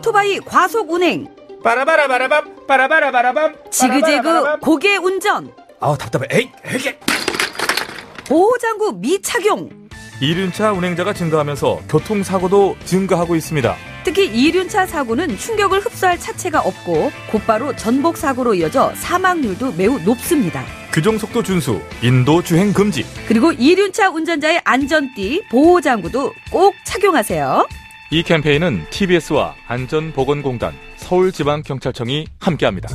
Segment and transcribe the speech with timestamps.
[0.00, 1.28] 오토바이 과속 운행.
[1.62, 5.52] 빠라바라바라밤 빠라바라바라밤 지그재그 고개 운전.
[5.78, 6.94] 아우 답답해 에이 에이
[8.26, 9.68] 보호장구 미착용.
[10.22, 13.76] 이륜차 운행자가 증가하면서 교통사고도 증가하고 있습니다.
[14.02, 20.64] 특히 이륜차 사고는 충격을 흡수할 차체가 없고 곧바로 전복 사고로 이어져 사망률도 매우 높습니다.
[20.92, 23.04] 규정속도 준수, 인도 주행 금지.
[23.28, 27.66] 그리고 이륜차 운전자의 안전띠, 보호장구도 꼭 착용하세요.
[28.12, 32.88] 이 캠페인은 TBS와 안전보건공단, 서울지방경찰청이 함께합니다.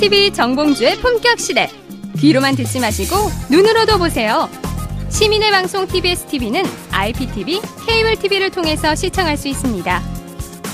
[0.00, 1.70] TBS 정봉주의 품격 시대.
[2.18, 3.16] 귀로만 듣지 마시고
[3.50, 4.50] 눈으로도 보세요.
[5.08, 10.02] 시민의 방송 TBS TV는 IPTV, 케이블 TV를 통해서 시청할 수 있습니다.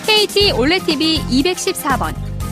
[0.04, 2.25] KT 올레 TV 214번,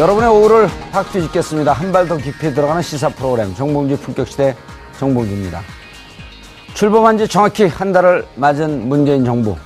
[0.00, 1.74] 여러분의 오후를 확 뒤집겠습니다.
[1.74, 4.56] 한 발 더 깊이 들어가는 시사 프로그램 정봉주 품격시대
[4.98, 5.60] 정봉주입니다.
[6.72, 9.56] 출범한 지 정확히 한 달을 맞은 문재인 정부.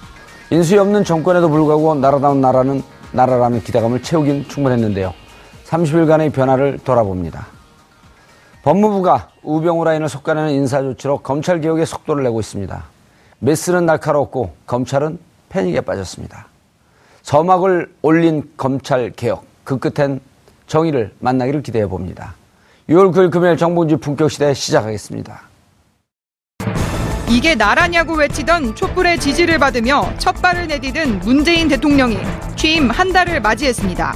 [0.50, 5.14] 인수위 없는 정권에도 불구하고 나라다운 나라는 나라라는 기대감을 채우긴 충분했는데요.
[5.66, 7.46] 30일간의 변화를 돌아봅니다.
[8.64, 12.82] 법무부가 우병우 라인을 속가내는 인사 조치로 검찰 개혁에 속도를 내고 있습니다.
[13.38, 16.48] 메스는 날카롭고 검찰은 패닉에 빠졌습니다.
[17.22, 19.53] 서막을 올린 검찰 개혁.
[19.64, 20.20] 그 끝엔
[20.66, 22.34] 정의를 만나기를 기대해 봅니다.
[22.88, 25.42] 6월 9일 금요일 정봉주 품격 시대 시작하겠습니다.
[27.28, 32.18] 이게 나라냐고 외치던 촛불의 지지를 받으며 첫 발을 내디딘 문재인 대통령이
[32.54, 34.14] 취임 한 달을 맞이했습니다.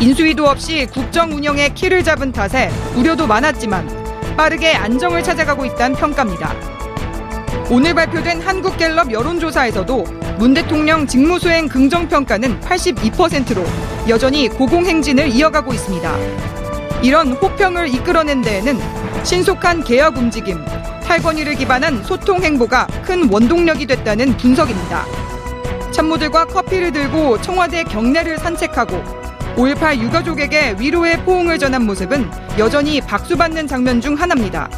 [0.00, 6.54] 인수위도 없이 국정 운영에 키를 잡은 탓에 우려도 많았지만 빠르게 안정을 찾아가고 있다는 평가입니다.
[7.70, 10.04] 오늘 발표된 한국갤럽 여론조사에서도
[10.38, 13.64] 문 대통령 직무수행 긍정평가는 82%로
[14.08, 16.16] 여전히 고공행진을 이어가고 있습니다.
[17.02, 18.78] 이런 호평을 이끌어낸 데에는
[19.24, 20.64] 신속한 개혁 움직임,
[21.04, 25.04] 탈권위를 기반한 소통 행보가 큰 원동력이 됐다는 분석입니다.
[25.90, 29.02] 참모들과 커피를 들고 청와대 경내를 산책하고
[29.56, 34.68] 5.18 유가족에게 위로의 포옹을 전한 모습은 여전히 박수받는 장면 중 하나입니다.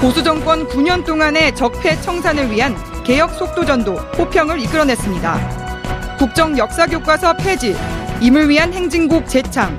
[0.00, 6.16] 보수 정권 9년 동안의 적폐 청산을 위한 개혁 속도전도 호평을 이끌어냈습니다.
[6.18, 7.76] 국정 역사 교과서 폐지,
[8.20, 9.76] 임을 위한 행진곡 재창,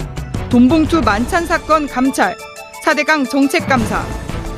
[0.49, 2.35] 돈봉투 만찬 사건 감찰,
[2.83, 4.03] 4대강 정책 감사,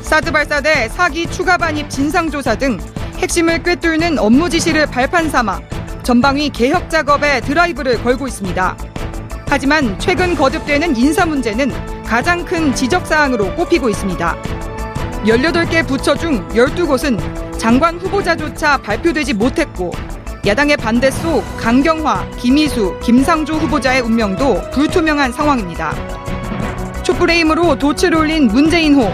[0.00, 2.78] 사드 발사대 사기 추가 반입 진상조사 등
[3.18, 5.60] 핵심을 꿰뚫는 업무 지시를 발판 삼아
[6.02, 8.76] 전방위 개혁 작업에 드라이브를 걸고 있습니다.
[9.48, 14.71] 하지만 최근 거듭되는 인사 문제는 가장 큰 지적 사항으로 꼽히고 있습니다.
[15.24, 19.92] 18개 부처 중 12곳은 장관 후보자조차 발표되지 못했고
[20.44, 25.94] 야당의 반대 속 강경화, 김희수, 김상조 후보자의 운명도 불투명한 상황입니다.
[27.04, 29.12] 촛불의 힘으로 도치를 올린 문재인호.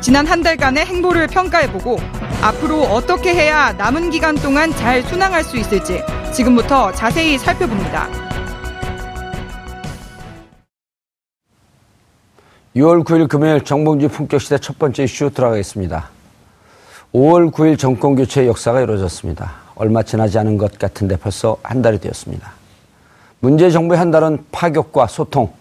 [0.00, 1.98] 지난 한 달간의 행보를 평가해보고
[2.40, 6.02] 앞으로 어떻게 해야 남은 기간 동안 잘 순항할 수 있을지
[6.32, 8.23] 지금부터 자세히 살펴봅니다.
[12.76, 16.08] 6월 9일 금요일 정봉주 품격시대 첫 번째 이슈 들어가겠습니다.
[17.12, 19.52] 5월 9일 정권 교체 역사가 이루어졌습니다.
[19.76, 22.52] 얼마 지나지 않은 것 같은데 벌써 한 달이 되었습니다.
[23.38, 25.52] 문재 정부의 한 달은 파격과 소통,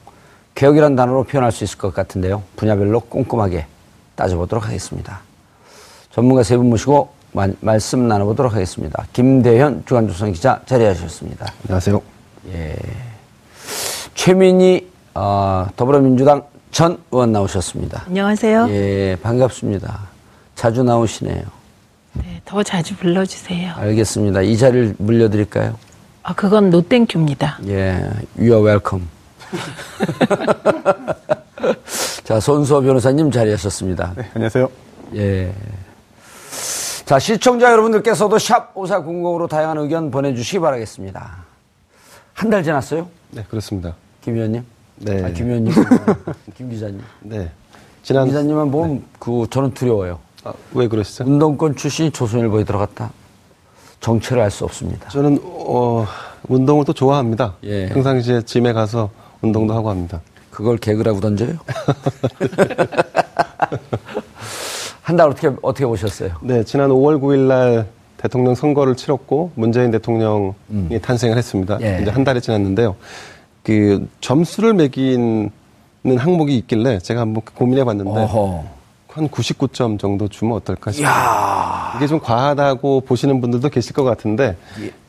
[0.56, 2.42] 개혁이란 단어로 표현할 수 있을 것 같은데요.
[2.56, 3.68] 분야별로 꼼꼼하게
[4.16, 5.20] 따져보도록 하겠습니다.
[6.12, 9.06] 전문가 세 분 모시고 마- 말씀 나눠보도록 하겠습니다.
[9.14, 11.46] 김대현 주간조선 기자 자리하셨습니다.
[11.64, 12.02] 안녕하세요.
[14.16, 16.44] 최민희 어, 더불어민주당
[16.74, 18.04] 전 의원 나오셨습니다.
[18.08, 18.68] 안녕하세요.
[18.70, 20.00] 예, 반갑습니다.
[20.56, 21.44] 자주 나오시네요.
[22.14, 23.74] 네, 더 자주 불러주세요.
[23.76, 24.42] 알겠습니다.
[24.42, 25.78] 이 자리를 물려드릴까요?
[26.24, 27.60] 아, 그건 노땡큐입니다.
[27.68, 28.10] 예,
[28.40, 29.08] you are welcome.
[32.24, 34.14] 자, 손수호 변호사님 자리하셨습니다.
[34.18, 34.68] 네, 안녕하세요.
[35.16, 35.54] 예.
[37.06, 41.44] 자, 시청자 여러분들께서도 샵 5400으로 다양한 의견 보내주시기 바라겠습니다.
[42.34, 43.08] 한 달 지났어요?
[43.30, 43.94] 네, 그렇습니다.
[44.22, 44.66] 김 의원님?
[44.98, 45.24] 네.
[45.24, 45.74] 아, 김 의원님?
[46.56, 47.02] 김 기자님?
[47.22, 47.38] 네.
[47.40, 47.50] 김
[48.04, 50.20] 지난 기자님은 보면 그, 저는 두려워요.
[50.44, 51.24] 아, 왜 그러시죠?
[51.26, 53.12] 운동권 출신이 조선일보에 들어갔다.
[54.02, 55.08] 정체를 알 수 없습니다.
[55.10, 56.06] 저는 어,
[56.50, 57.56] 운동을 또 좋아합니다.
[57.64, 57.88] 예.
[57.90, 59.10] 평상시에 짐에 가서
[59.42, 60.20] 운동도 하고 합니다.
[60.52, 61.56] 그걸 개그라고 던져요?
[65.02, 66.32] 한 달 어떻게, 어떻게 보셨어요?
[66.42, 67.88] 네, 지난 5월 9일 날
[68.18, 70.54] 대통령 선거를 치렀고 문재인 대통령이
[71.02, 71.78] 탄생을 했습니다.
[71.82, 72.00] 예.
[72.02, 72.96] 이제 한 달이 지났는데요.
[73.64, 75.50] 그 점수를 매기는
[76.18, 78.64] 항목이 있길래 제가 한번 고민해 봤는데 어허.
[79.08, 81.12] 한 99점 정도 주면 어떨까 싶어요.
[81.98, 84.58] 이게 좀 과하다고 보시는 분들도 계실 것 같은데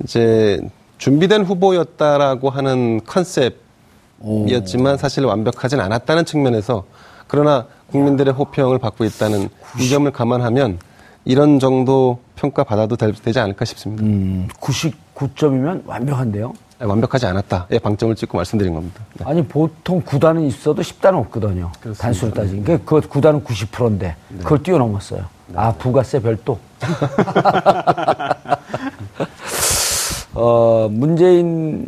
[0.02, 0.60] 이제
[0.98, 6.84] 준비된 후보였다라고 하는 컨셉이었지만 사실 완벽하진 않았다는 측면에서
[7.26, 9.48] 그러나 국민들의 호평을 받고 있다는
[9.80, 10.78] 이 점을 감안하면
[11.24, 14.02] 이런 정도 평가 받아도 될- 되지 않을까 싶습니다.
[14.04, 16.52] 음, 99점이면 완벽한데요?
[16.84, 19.00] 네, 완벽하지 않았다의 방점을 찍고 말씀드린 겁니다.
[19.14, 19.24] 네.
[19.26, 21.72] 아니, 보통 9단은 있어도 10단은 없거든요.
[21.98, 22.64] 단수로 따지면.
[22.64, 25.24] 그그 9단은 90%인데, 그걸 뛰어넘었어요.
[25.54, 26.58] 아, 부가세 별도.
[30.34, 31.86] 어, 문재인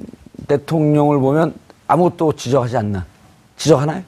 [0.48, 1.52] 대통령을 보면
[1.88, 3.00] 아무것도 지적하지 않는.
[3.58, 4.02] 지적하나요?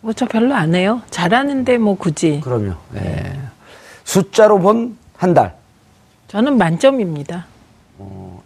[0.00, 1.02] 뭐 저 별로 안 해요.
[1.10, 2.40] 잘하는데 뭐 굳이.
[2.42, 2.72] 그럼요.
[2.96, 3.38] 예.
[4.04, 5.54] 숫자로 본 한 달.
[6.28, 7.46] 저는 만점입니다.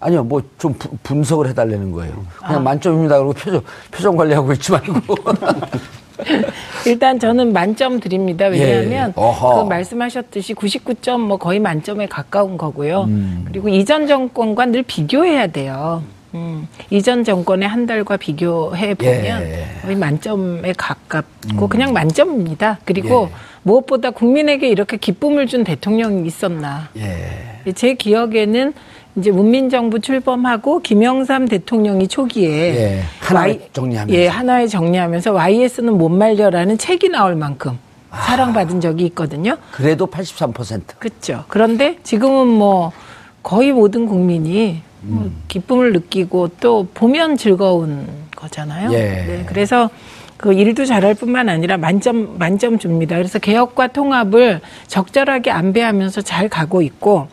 [0.01, 2.25] 어, 아니요, 뭐 좀 분석을 해달라는 거예요.
[2.47, 3.17] 그냥 만점입니다.
[3.19, 4.95] 그러고 표정, 표정 관리하고 있지 말고.
[6.87, 8.47] 일단 저는 만점 드립니다.
[8.47, 9.13] 왜냐하면 예.
[9.21, 9.63] 어허.
[9.65, 13.05] 그 말씀하셨듯이 99점 뭐 거의 만점에 가까운 거고요.
[13.05, 13.45] 음.
[13.47, 16.03] 그리고 이전 정권과 늘 비교해야 돼요.
[16.35, 19.67] 음, 이전 정권의 한 달과 비교해 보면 예.
[19.83, 22.79] 거의 만점에 가깝고 그냥 만점입니다.
[22.85, 23.35] 그리고 예.
[23.63, 26.89] 무엇보다 국민에게 이렇게 기쁨을 준 대통령이 있었나.
[26.99, 27.73] 예.
[27.75, 28.75] 제 기억에는
[29.17, 34.19] 이제 문민정부 출범하고 김영삼 대통령이 초기에 예, 하나에 Y- 정리하면서.
[34.21, 37.79] 예, 하나에 정리하면서 YS는 못 말려라는 책이 나올 만큼
[38.11, 38.21] 아.
[38.23, 39.57] 사랑받은 적이 있거든요.
[39.73, 40.83] 그래도 83%.
[40.99, 41.45] 그렇죠.
[41.49, 42.93] 그런데 지금은 뭐
[43.43, 45.43] 거의 모든 국민이 뭐 음.
[45.49, 48.93] 기쁨을 느끼고 또 보면 즐거운 거잖아요.
[48.93, 48.97] 예.
[48.99, 49.91] 네, 그래서
[50.37, 53.17] 그 일도 잘할 뿐만 아니라 만점 만점 줍니다.
[53.17, 57.29] 그래서 개혁과 통합을 적절하게 안배하면서 잘 가고 있고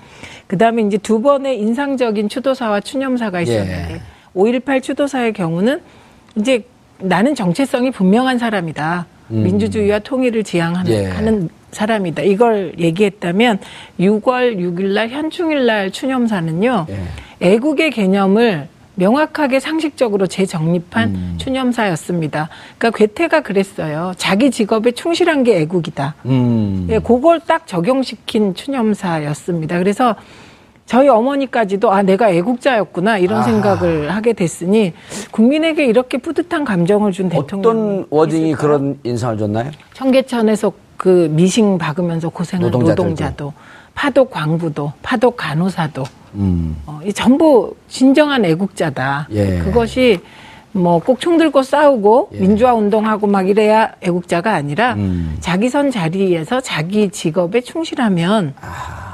[0.47, 4.01] 그다음에 이제 두 번의 인상적인 추도사와 추념사가 있었는데 예.
[4.35, 5.81] 5.18 추도사의 경우는
[6.37, 6.63] 이제
[6.99, 9.05] 나는 정체성이 분명한 사람이다.
[9.27, 10.97] 민주주의와 통일을 지향하는 음.
[10.97, 11.05] 예.
[11.07, 12.23] 하는 사람이다.
[12.23, 13.59] 이걸 얘기했다면
[13.99, 16.87] 6월 6일 날 현충일 날 추념사는요.
[16.89, 16.97] 예.
[17.41, 18.67] 애국의 개념을
[18.97, 21.35] 명확하게 상식적으로 재정립한 음.
[21.37, 22.49] 추념사였습니다.
[22.77, 24.11] 그러니까 괴테가 그랬어요.
[24.17, 26.15] 자기 직업에 충실한 게 애국이다.
[26.25, 26.87] 음.
[26.89, 29.77] 예, 그걸 딱 적용시킨 추념사였습니다.
[29.77, 30.15] 그래서
[30.87, 33.43] 저희 어머니까지도 아 내가 애국자였구나 이런 아하.
[33.45, 34.93] 생각을 하게 됐으니
[35.31, 39.69] 국민에게 이렇게 뿌듯한 감정을 준 대통령 어떤 워딩이 그런 인상을 줬나요?
[39.93, 43.03] 청계천에서 그 미싱 박으면서 고생한 노동자들도.
[43.03, 43.53] 노동자도
[43.93, 46.03] 파독 광부도 파독 간호사도
[46.35, 46.75] 음.
[46.85, 49.27] 어, 이 전부 진정한 애국자다.
[49.31, 49.59] 예.
[49.59, 50.19] 그것이
[50.73, 52.39] 뭐 꼭 총 들고 싸우고 예.
[52.39, 55.37] 민주화 운동하고 막 이래야 애국자가 아니라 음.
[55.39, 58.53] 자기 선 자리에서 자기 직업에 충실하면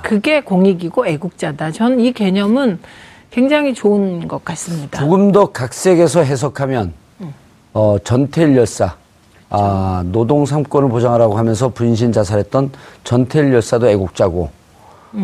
[0.03, 1.71] 그게 공익이고 애국자다.
[1.71, 2.79] 저는 이 개념은
[3.31, 4.99] 굉장히 좋은 것 같습니다.
[4.99, 6.93] 조금 더 각색에서 해석하면
[7.73, 8.95] 어, 전태일 열사
[9.49, 12.71] 아, 노동 삼권을 보장하라고 하면서 분신 자살했던
[13.03, 14.49] 전태일 열사도 애국자고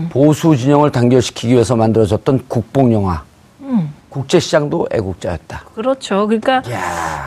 [0.09, 3.23] 보수 진영을 단결시키기 위해서 만들어졌던 국뽕 영화
[4.09, 5.65] 국제시장도 애국자였다.
[5.75, 6.25] 그렇죠.
[6.27, 6.63] 그러니까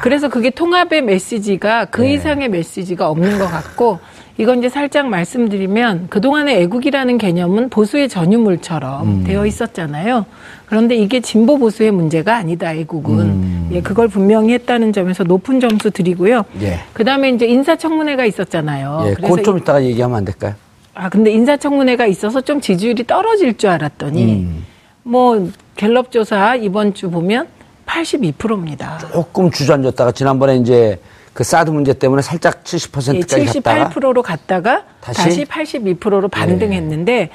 [0.02, 2.14] 그래서 그게 통합의 메시지가 그 네.
[2.14, 4.00] 이상의 메시지가 없는 것 같고
[4.38, 9.25] 이건 이제 살짝 말씀드리면 그동안의 애국이라는 개념은 보수의 전유물처럼 음.
[9.25, 10.26] 되어 있었잖아요.
[10.66, 12.73] 그런데 이게 진보 보수의 문제가 아니다.
[12.73, 16.38] 애국은 예, 그걸 분명히 했다는 점에서 높은 점수 드리고요.
[16.54, 16.61] 음.
[16.62, 16.81] 예.
[16.95, 19.04] 그다음에 이제 인사청문회가 있었잖아요.
[19.07, 20.54] 예, 그래서 그건 좀 이- 이따가 얘기하면 안 될까요?
[20.94, 24.66] 아 근데 인사청문회가 있어서 좀 지지율이 떨어질 줄 알았더니 음.
[25.02, 27.49] 뭐 갤럽 조사 이번 주 보면
[27.87, 28.99] 82%입니다.
[28.99, 30.99] 조금 주저앉았다가 지난번에 이제
[31.32, 35.22] 그 사드 문제 때문에 살짝 70%까지 예, 갔다가 78%로 갔다가 다시?
[35.22, 37.30] 다시, 82%로 반등했는데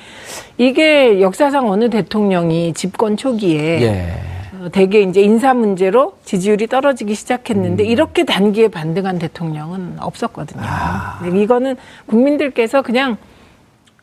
[0.57, 4.13] 이게 역사상 어느 대통령이 집권 초기에 예.
[4.61, 7.89] 어, 대개 이제 인사 문제로 지지율이 떨어지기 시작했는데 음.
[7.89, 10.61] 이렇게 단기에 반등한 대통령은 없었거든요.
[10.63, 11.19] 아.
[11.25, 13.17] 이거는 국민들께서 그냥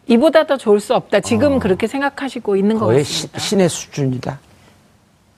[0.07, 1.21] 이보다 더 좋을 수 없다.
[1.21, 2.89] 지금 그렇게 생각하시고 있는 것 어.
[2.89, 3.39] 거의 시- 같습니다.
[3.39, 4.39] 신의 수준이다.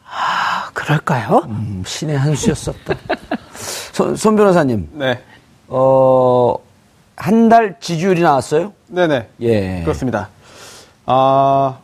[0.08, 1.42] 아, 그럴까요?
[1.46, 2.94] 음, 신의 한 수였었다.
[3.92, 5.20] 손, 손 변호사님, 네.
[5.68, 6.56] 어,
[7.16, 8.72] 한 달 지지율이 나왔어요?
[8.88, 9.28] 네네.
[9.40, 9.80] 예.
[9.82, 10.28] 그렇습니다.
[11.06, 11.78] 아,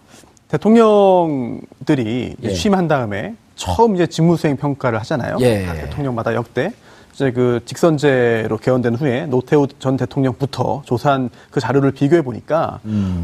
[0.48, 2.52] 대통령들이 예.
[2.52, 5.36] 취임한 다음에 처음 이제 직무수행 평가를 하잖아요.
[5.40, 5.64] 예.
[5.64, 6.72] 각 대통령마다 역대.
[7.12, 12.80] 이제 그 직선제로 개헌된 후에 노태우 전 대통령부터 조사한 그 자료를 비교해 보니까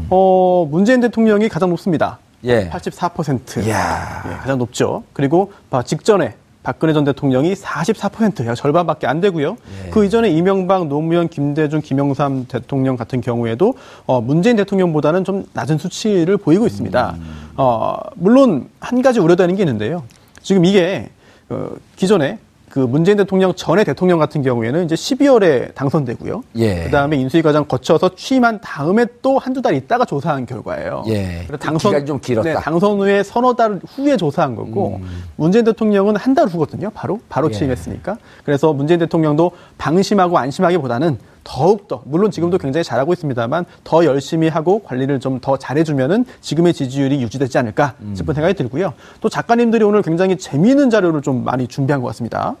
[0.09, 2.19] 어, 문재인 대통령이 가장 높습니다.
[2.43, 2.49] 음.
[2.49, 2.69] 예.
[2.69, 3.65] 84%.
[3.65, 4.23] 이야.
[4.27, 5.03] 예, 가장 높죠.
[5.13, 9.57] 그리고 바- 직전에 박근혜 전 대통령이 44%, 약 절반밖에 안 되고요.
[9.85, 9.89] 예.
[9.89, 13.73] 그 이전에 이명박, 노무현, 김대중, 김영삼 대통령 같은 경우에도
[14.05, 17.15] 어, 문재인 대통령보다는 좀 낮은 수치를 보이고 있습니다.
[17.17, 17.49] 음.
[17.57, 20.03] 어, 물론 한 가지 우려되는 게 있는데요.
[20.41, 21.09] 지금 이게
[21.49, 22.37] 어, 기존에
[22.69, 26.43] 그 문재인 대통령 전에 대통령 같은 경우에는 이제 12월에 당선되고요.
[26.57, 26.83] 예.
[26.85, 31.03] 그다음에 인수위 과정 거쳐서 취임한 다음에 또 한두 달 있다가 조사한 결과예요.
[31.07, 31.43] 예.
[31.47, 32.49] 그래서 그 기간이 좀 길었다.
[32.49, 35.01] 네, 당선 후에 서너 달 후에 조사한 거고
[35.35, 36.91] 문재인 대통령은 한 달 후거든요.
[36.91, 37.51] 바로 바로 음.
[37.51, 37.57] 예.
[37.57, 38.17] 취임했으니까.
[38.45, 42.59] 그래서 문재인 대통령도 방심하고 안심하기보다는 더욱 더 물론 지금도 음.
[42.59, 48.13] 굉장히 잘하고 있습니다만 더 열심히 하고 관리를 좀 더 잘해주면은 지금의 지지율이 유지되지 않을까 음.
[48.15, 48.93] 싶은 생각이 들고요.
[49.21, 52.55] 또 작가님들이 오늘 굉장히 재미있는 자료를 좀 많이 준비한 것 같습니다.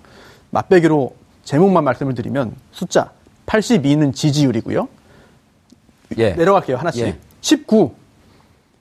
[0.51, 3.11] 맛배기로 제목만 말씀을 드리면 숫자
[3.47, 4.87] 82는 지지율이고요.
[6.17, 6.31] 예.
[6.33, 7.05] 내려갈게요 하나씩.
[7.05, 7.17] 예.
[7.41, 7.91] 19.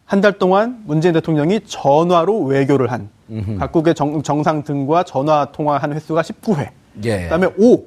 [0.04, 3.10] 한 달 동안 문재인 대통령이 전화로 외교를 한
[3.58, 6.70] 각국의 정, 상 등과 전화 통화한 횟수가 19회.
[7.04, 7.22] 예.
[7.24, 7.84] 그다음에 5.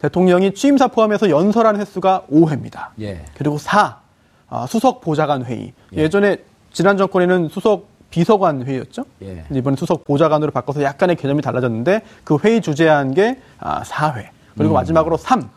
[0.00, 2.88] 대통령이 취임사 포함해서 연설한 횟수가 5회입니다.
[3.00, 3.24] 예.
[3.36, 3.98] 그리고 4.
[4.50, 5.72] 아, 수석 보좌관 회의.
[5.94, 6.38] 예 전에
[6.72, 9.04] 지난 정권에는 수석 비서관 회의였죠.
[9.22, 9.44] 예.
[9.50, 14.16] 이번에 수석 보좌관으로 바꿔서 약간의 개념이 달라졌는데 그 회의 주재한 게 아, 4회.
[14.16, 14.30] 음.
[14.56, 15.48] 그리고 마지막으로 3.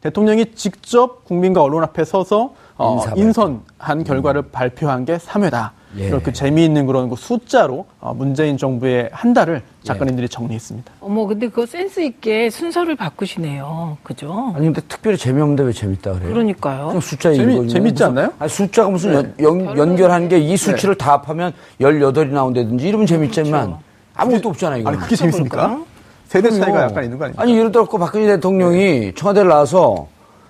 [0.00, 3.00] 대통령이 직접 국민과 언론 앞에 서서 어.
[3.14, 5.70] 인선한 결과를 발표한 게 3회다.
[5.98, 6.06] 예.
[6.08, 10.92] 이렇게 재미있는 그런 그 숫자로 어, 문재인 정부의 한 달을 작가님들이 정리했습니다.
[11.00, 13.98] 어머, 근데 그거 센스 있게 순서를 바꾸시네요.
[14.02, 14.52] 그죠?
[14.56, 16.32] 아니 근데 특별히 재미없는데 왜 재밌다 그래요?
[16.32, 16.86] 그러니까요.
[16.86, 17.68] 그냥 숫자 재미-.
[17.68, 18.32] 재밌지 않나요?
[18.38, 23.06] 아니, 숫자가 무슨 연, 연, 연 결한 게 이 수치를 다 합하면 18이 나온다든지 이러면
[23.06, 23.76] 재밌지만
[24.14, 24.80] 아무것도 없잖아요.
[24.80, 24.90] 이거.
[24.90, 25.78] 아니 그게 재밌습니까?
[26.26, 27.42] 세대 차이가 약간 있는 거 아닙니까?
[27.42, 30.06] 아니 예를 들어 그 박근혜 대통령이 청와대를 나와서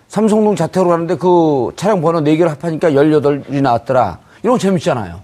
[0.09, 4.19] 삼성동 자택으로 가는데 그 차량 번호 4개를 합하니까 18이 나왔더라.
[4.43, 5.21] 이런 거 재밌잖아요.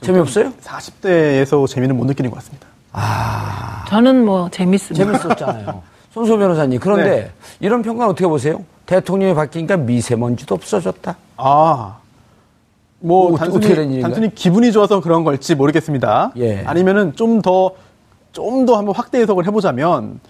[0.00, 0.52] 재미없어요?
[0.62, 2.66] 40대에서 재미는 못 느끼는 것 같습니다.
[3.88, 5.04] 저는 뭐 재밌습니다.
[5.18, 5.82] 재밌었잖아요.
[6.12, 6.80] 손소 변호사님.
[6.80, 7.30] 그런데 네.
[7.60, 8.64] 이런 평가는 어떻게 보세요?
[8.86, 11.16] 대통령이 바뀌니까 미세먼지도 없어졌다.
[11.36, 11.96] 아,
[13.00, 14.00] 뭐뭐 어떻게 단순히?
[14.00, 16.32] 단순히 기분이 좋아서 그런 걸지 모르겠습니다.
[16.38, 16.62] 예.
[16.64, 17.70] 아니면은 좀 더
[18.32, 20.20] 좀 더 한번 확대 해석을 해보자면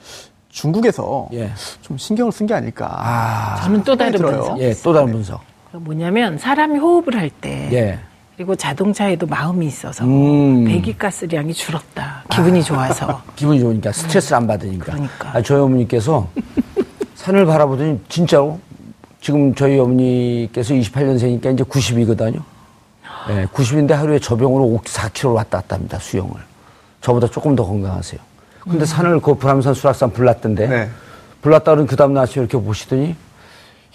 [0.49, 1.50] 중국에서 예.
[1.82, 3.56] 좀 신경을 쓴 게 아닐까.
[3.62, 4.20] 저는 또 다른.
[4.20, 4.61] 분석.
[4.61, 5.40] 예, 또 다른 분석.
[5.73, 7.99] 뭐냐면 사람이 호흡을 할때 예.
[8.36, 10.66] 그리고 자동차에도 마음이 있어서 음.
[10.66, 12.22] 배기가스량이 줄었다.
[12.30, 13.22] 기분이 좋아서.
[13.34, 14.84] 기분이 좋으니까 스트레스를 안 받으니까.
[14.84, 15.30] 그러니까.
[15.32, 16.28] 아, 저희 어머니께서
[17.16, 18.60] 산을 바라보더니 진짜로
[19.22, 22.42] 지금 저희 어머니께서 28년생이니까 이제 90이거든요.
[23.28, 26.34] 네, 90인데 하루에 저병으로 4km 왔다 갔다 합니다, 수영을.
[27.00, 28.20] 저보다 조금 더 건강하세요.
[28.60, 30.90] 근데 산을 그 불암산 수락산 불났던데 네.
[31.40, 33.16] 불났다 그러면 그 다음날 아침에 이렇게 보시더니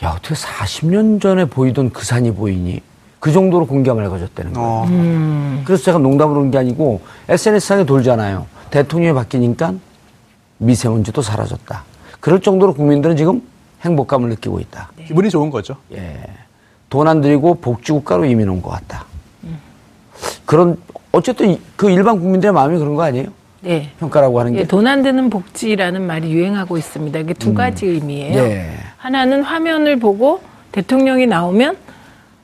[0.04, 2.82] 야, 어떻게 40년 전에 보이던 그 산이 보이니?
[3.22, 4.68] 그 정도로 공기가 맑아졌다는 거예요.
[4.68, 8.48] 어, 그래서 제가 농담으로 그런 게 아니고 SNS상에 돌잖아요.
[8.72, 9.76] 대통령이 바뀌니까
[10.58, 11.84] 미세먼지도 사라졌다.
[12.20, 13.44] 그럴 정도로 국민들은 지금
[13.84, 14.90] 행복감을 느끼고 있다.
[15.08, 15.76] 기분이 좋은 거죠.
[15.94, 16.20] 예.
[16.90, 19.06] 돈 안 들이고 복지국가로 이민 온 것 같다.
[20.46, 20.78] 그런,
[21.12, 23.28] 어쨌든 이- 그 일반 국민들의 마음이 그런 거 아니에요?
[23.62, 23.92] 네.
[24.00, 24.66] 평가라고 하는 게.
[24.66, 27.20] 돈안 드는 복지라는 말이 유행하고 있습니다.
[27.20, 28.40] 이게 두 가지 의미예요.
[28.42, 28.72] 예.
[28.98, 31.78] 하나는 화면을 보고 대통령이 나오면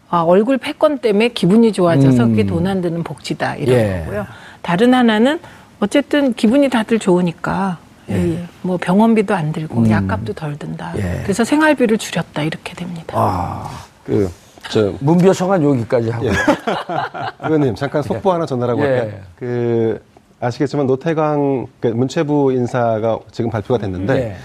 [0.09, 2.29] 아, 얼굴 패권 때문에 기분이 좋아져서 음.
[2.31, 4.03] 그게 돈 안 드는 복지다 이런 예.
[4.05, 4.25] 거고요.
[4.61, 5.39] 다른 하나는
[5.79, 7.77] 어쨌든 기분이 다들 좋으니까
[8.09, 10.93] 예, 뭐 병원비도 안 들고 약값도 덜 든다.
[10.95, 10.99] 음.
[10.99, 11.19] 예.
[11.23, 13.13] 그래서 생활비를 줄였다 이렇게 됩니다.
[13.17, 13.69] 아,
[14.05, 14.29] 그,
[14.69, 16.25] 저, 문비어청은 여기까지 하고.
[17.43, 18.85] 의원님 잠깐 속보 하나 전달하고 예.
[18.87, 19.19] 할게요.
[19.37, 20.01] 그
[20.39, 24.35] 아시겠지만 노태광 그 문체부 인사가 지금 발표가 됐는데 예.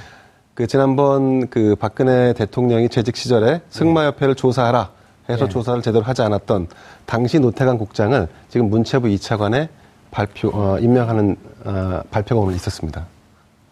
[0.55, 4.91] 그 지난번 그 박근혜 대통령이 재직 시절에 승마협회를 조사하라
[5.33, 5.49] 해서 예.
[5.49, 6.69] 조사를 제대로 하지 않았던
[7.07, 9.69] 당시 노태광 국장을 지금 문체부 2차관에
[10.11, 13.07] 발표 어, 임명하는 어, 발표가 오늘 있었습니다.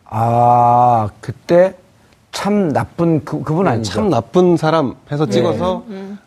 [0.06, 1.74] 아, 그때
[2.32, 3.92] 참 나쁜 그, 그분 네, 아니죠?
[3.92, 5.84] 참 나쁜 사람 해서 찍어서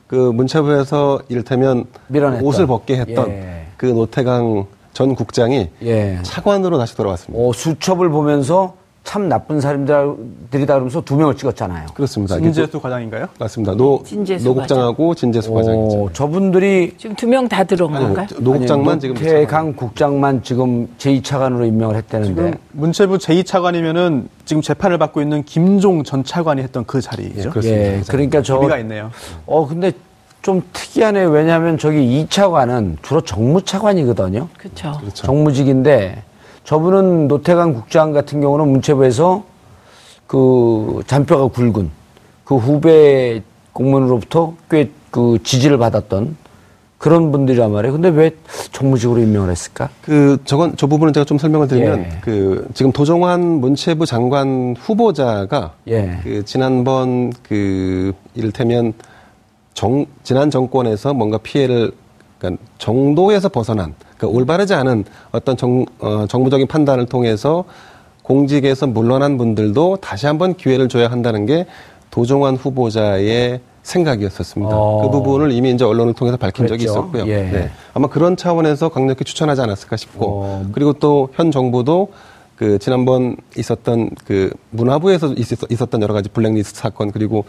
[0.08, 2.46] 그 문체부에서 이를테면 밀어냈던.
[2.46, 3.66] 옷을 벗게 했던 예.
[3.78, 6.20] 그 노태강 전 국장이 예.
[6.22, 7.44] 차관으로 다시 돌아왔습니다.
[7.44, 11.88] 어, 수첩을 보면서 참 나쁜 사람들이다 그러면서 두 명을 찍었잖아요.
[11.94, 12.38] 그렇습니다.
[12.38, 13.26] 김재수 과장인가요?
[13.26, 13.76] 또- 맞습니다.
[13.76, 16.04] 노, 진재수 노 국장하고 진재수 과장이죠.
[16.06, 18.28] 어, 저분들이 지금 두 명 다 들어온 아니, 건가요?
[18.40, 25.22] 노 국장만 지금 태강 국장만 지금 제2차관으로 임명을 했다는데 지금 문체부 제2차관이면은 지금 재판을 받고
[25.22, 27.40] 있는 김종 전 차관이 했던 그 자리죠.
[27.40, 27.84] 예, 그렇습니다.
[27.84, 29.12] 예, 그러니까 저 의미가 있네요.
[29.46, 29.92] 어 근데
[30.42, 31.26] 좀 특이하네.
[31.26, 34.48] 왜냐하면 저기 2차관은 주로 정무차관이거든요.
[34.58, 34.94] 그렇죠.
[35.00, 35.26] 그렇죠.
[35.28, 36.24] 정무직인데
[36.64, 39.44] 저분은 노태강 국장 같은 경우는 문체부에서
[40.28, 41.92] 그 잔뼈가 굵은
[42.46, 43.42] 그 후배
[43.74, 46.36] 공무원으로부터 꽤 그 지지를 받았던
[46.98, 47.94] 그런 분들이란 말이에요.
[47.94, 48.32] 근데 왜
[48.72, 49.90] 정무직으로 임명을 했을까?
[50.02, 52.10] 그 저건 저 부분은 제가 좀 설명을 드리면 예.
[52.22, 56.18] 그 지금 도종환 문체부 장관 후보자가 예.
[56.24, 58.94] 그 지난번 그 이를테면
[59.76, 61.92] 정 지난 정권에서 뭔가 피해를
[62.40, 63.94] 그러니까 정도에서 벗어난
[64.24, 67.66] 그러니까 올바르지 않은 어떤 정 어, 정부적인 판단을 통해서
[68.24, 71.66] 공직에서 물러난 분들도 다시 한번 기회를 줘야 한다는 게
[72.10, 74.74] 도종환 후보자의 생각이었었습니다.
[74.74, 75.02] 어.
[75.02, 77.00] 그 부분을 이미 이제 언론을 통해서 밝힌 적이 그랬죠.
[77.00, 77.28] 있었고요.
[77.28, 77.42] 예.
[77.44, 77.72] 네.
[77.94, 80.66] 아마 그런 차원에서 강력히 추천하지 않았을까 싶고 어.
[80.72, 82.10] 그리고 또 현 정부도
[82.56, 87.44] 그 지난번 있었던 그 문화부에서 있었, 있었던 여러 가지 블랙리스트 사건 그리고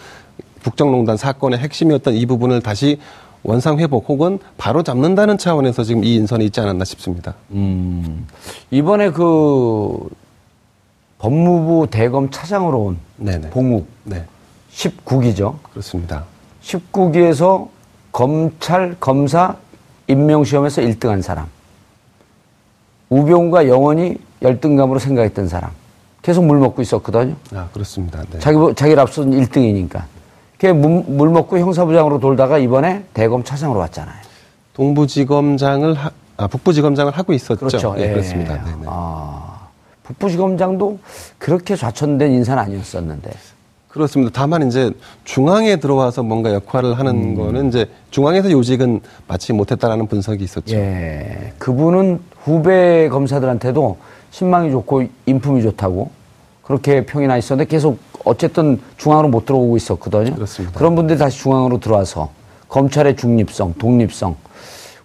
[0.65, 2.99] 국정농단 사건의 핵심이었던 이 부분을 다시
[3.45, 7.35] 원상 회복 혹은 바로 잡는다는 차원에서 지금 이 인선이 있지 않았나 싶습니다.
[7.51, 8.27] 음,
[8.71, 10.09] 이번에 그
[11.19, 13.51] 법무부 대검 차장으로 온 네네.
[13.51, 14.25] 봉욱 네,
[14.73, 15.57] 19기죠.
[15.71, 16.25] 그렇습니다.
[16.63, 17.69] 19기에서
[18.13, 19.57] 검찰 검사
[20.09, 21.47] 임명 시험에서 1등한 사람.
[23.11, 25.71] 우병우가 영원히 열등감으로 생각했던 사람.
[26.23, 27.37] 계속 물 먹고 있었거든요.
[27.53, 28.25] 아 그렇습니다.
[28.31, 28.39] 네.
[28.39, 30.05] 자기 자기를 앞선 1등이니까.
[30.65, 34.17] 걔 물, 물 먹고 형사부장으로 돌다가 이번에 대검 차장으로 왔잖아요.
[34.73, 37.67] 동부지검장을 하, 아 북부지검장을 하고 있었죠.
[37.67, 37.95] 그렇죠.
[37.99, 38.11] 예, 예.
[38.13, 38.65] 그렇습니다.
[38.65, 38.87] 네네.
[38.87, 39.69] 아,
[40.05, 41.01] 북부지검장도
[41.37, 43.31] 그렇게 좌천된 인사는 아니었었는데.
[43.89, 44.33] 그렇습니다.
[44.35, 44.91] 다만 이제
[45.25, 47.35] 중앙에 들어와서 뭔가 역할을 하는 음.
[47.35, 50.75] 거는 이제 중앙에서 요직은 마치 못했다라는 분석이 있었죠.
[50.75, 51.53] 예.
[51.59, 53.99] 그분은 후배 검사들한테도
[54.31, 56.11] 신망이 좋고 인품이 좋다고
[56.63, 60.35] 그렇게 평이 나 있었는데 계속 어쨌든 중앙으로 못 들어오고 있었거든요.
[60.35, 60.81] 그렇습니다.
[60.81, 62.31] 런 분들이 다시 중앙으로 들어와서
[62.69, 64.37] 검찰의 중립성, 독립성.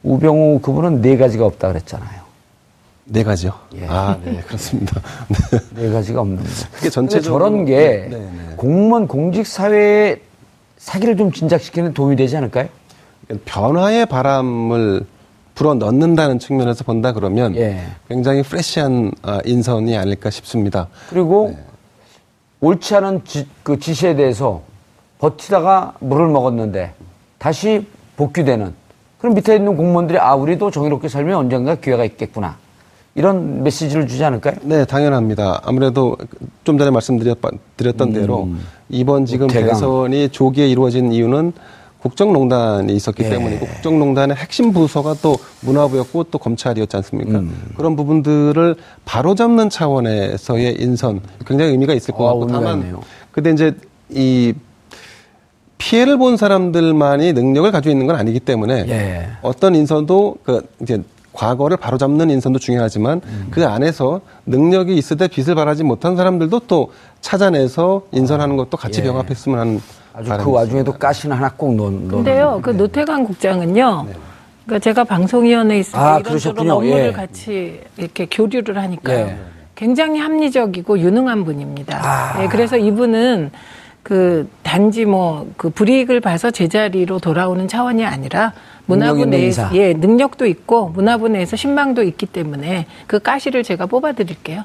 [0.04, 2.20] 우병우 그분은 네 가지가 없다 그랬잖아요.
[3.06, 3.54] 네 가지요.
[3.76, 3.86] 예.
[3.88, 5.02] 아, 네, 그렇습니다.
[5.52, 5.60] 네.
[5.84, 6.50] 네 가지가 없는데.
[6.72, 8.30] 그게 전체적으로 저런 게 네, 네.
[8.56, 10.22] 공무원 공직 사회의
[10.78, 12.70] 사기를 좀 진작시키는 데 도움이 되지 않을까요?
[13.46, 15.06] 변화의 바람을
[15.56, 17.82] 불어 넣는다는 측면에서 본다 그러면 예.
[18.08, 20.88] 굉장히 프레시한 아, 인선이 아닐까 싶습니다.
[21.10, 21.64] 그리고 네.
[22.62, 24.62] 옳지 않은 지, 그 지시에 대해서
[25.20, 26.94] 버티다가 물을 먹었는데
[27.38, 27.86] 다시
[28.18, 28.74] 복귀되는
[29.20, 32.58] 그럼 밑에 있는 공무원들이 아 우리도 정의롭게 살면 언젠가 기회가 있겠구나
[33.16, 34.56] 이런 메시지를 주지 않을까요?
[34.62, 35.62] 네, 당연합니다.
[35.66, 36.16] 아무래도
[36.64, 38.50] 좀 전에 말씀드렸던 대로
[38.88, 39.50] 이번 지금 음.
[39.50, 39.70] 대강.
[39.70, 41.52] 대선이 조기에 이루어진 이유는
[42.02, 43.30] 국정농단이 있었기 예.
[43.30, 47.40] 때문이고 국정농단의 핵심 부서가 또 문화부였고 또 검찰이었지 않습니까?
[47.40, 47.74] 음.
[47.76, 53.02] 그런 부분들을 바로잡는 차원에서의 인선 굉장히 의미가 있을 것 아, 같고 의미가 다만 있네요.
[53.32, 53.76] 근데 이제
[54.10, 54.54] 이
[55.78, 59.30] 피해를 본 사람들만이 능력을 가지고 있는 건 아니기 때문에 예.
[59.42, 61.02] 어떤 인선도 그 이제
[61.34, 63.48] 과거를 바로잡는 인선도 중요하지만 음.
[63.50, 69.04] 그 안에서 능력이 있을 때 빛을 발하지 못한 사람들도 또 찾아내서 인선하는 것도 같이 예.
[69.06, 69.82] 병합했으면 하는
[70.20, 70.92] 아주 그 와중에도.
[70.94, 74.08] 가시는 하나 꼭 넣, 넣는 근데요, 그 노태강 국장은요,
[74.66, 76.74] 그러니까 제가 방송위원회에 있을 때 아, 이런저런 그러셨군요.
[76.74, 77.12] 업무를 예.
[77.12, 79.18] 같이 이렇게 교류를 하니까요.
[79.26, 79.38] 예.
[79.76, 82.00] 굉장히 합리적이고 유능한 분입니다.
[82.04, 82.44] 아.
[82.44, 83.52] 예, 그래서 이분은
[84.04, 88.54] 그 단지 뭐 그 불이익을 봐서 제자리로 돌아오는 차원이 아니라
[88.88, 89.70] 문화부 내에서.
[89.74, 94.64] 예 능력도 있고 문화부 내에서 신망도 있기 때문에 그 가시를 제가 뽑아드릴게요.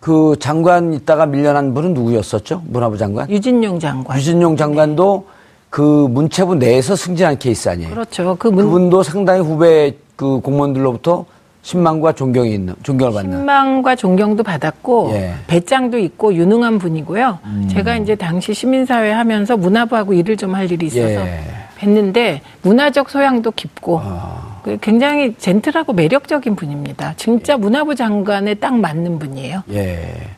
[0.00, 2.62] 그 장관 있다가 밀려난 분은 누구였었죠?
[2.66, 3.28] 문화부 장관?
[3.30, 4.16] 유진용 장관.
[4.16, 5.26] 유진용 장관도
[5.68, 7.90] 그 문체부 내에서 승진한 케이스 아니에요?
[7.90, 8.34] 그렇죠.
[8.38, 11.26] 그 문, 그분도 상당히 후배 그 공무원들로부터
[11.62, 13.36] 신망과 존경이 있는 존경을 받는.
[13.38, 15.28] 신망과 존경도 받았고 예.
[15.28, 15.34] 음.
[15.46, 17.38] 배짱도 있고 유능한 분이고요.
[17.70, 21.40] 제가 이제 당시 시민사회 하면서 문화부하고 일을 좀 할 일이 있어서 예.
[21.80, 24.60] 뵀는데 문화적 소양도 깊고 아.
[24.62, 27.14] 그 굉장히 젠틀하고 매력적인 분입니다.
[27.16, 29.62] 진짜 문화부 장관에 딱 맞는 분이에요.
[29.72, 30.28] 예.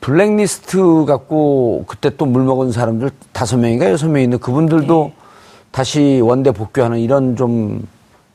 [0.00, 5.22] 블랙리스트 갖고 그때 또 물 먹은 사람들 다섯 명인가 여섯 명 있는 그분들도 네.
[5.70, 7.86] 다시 원대 복귀하는 이런 좀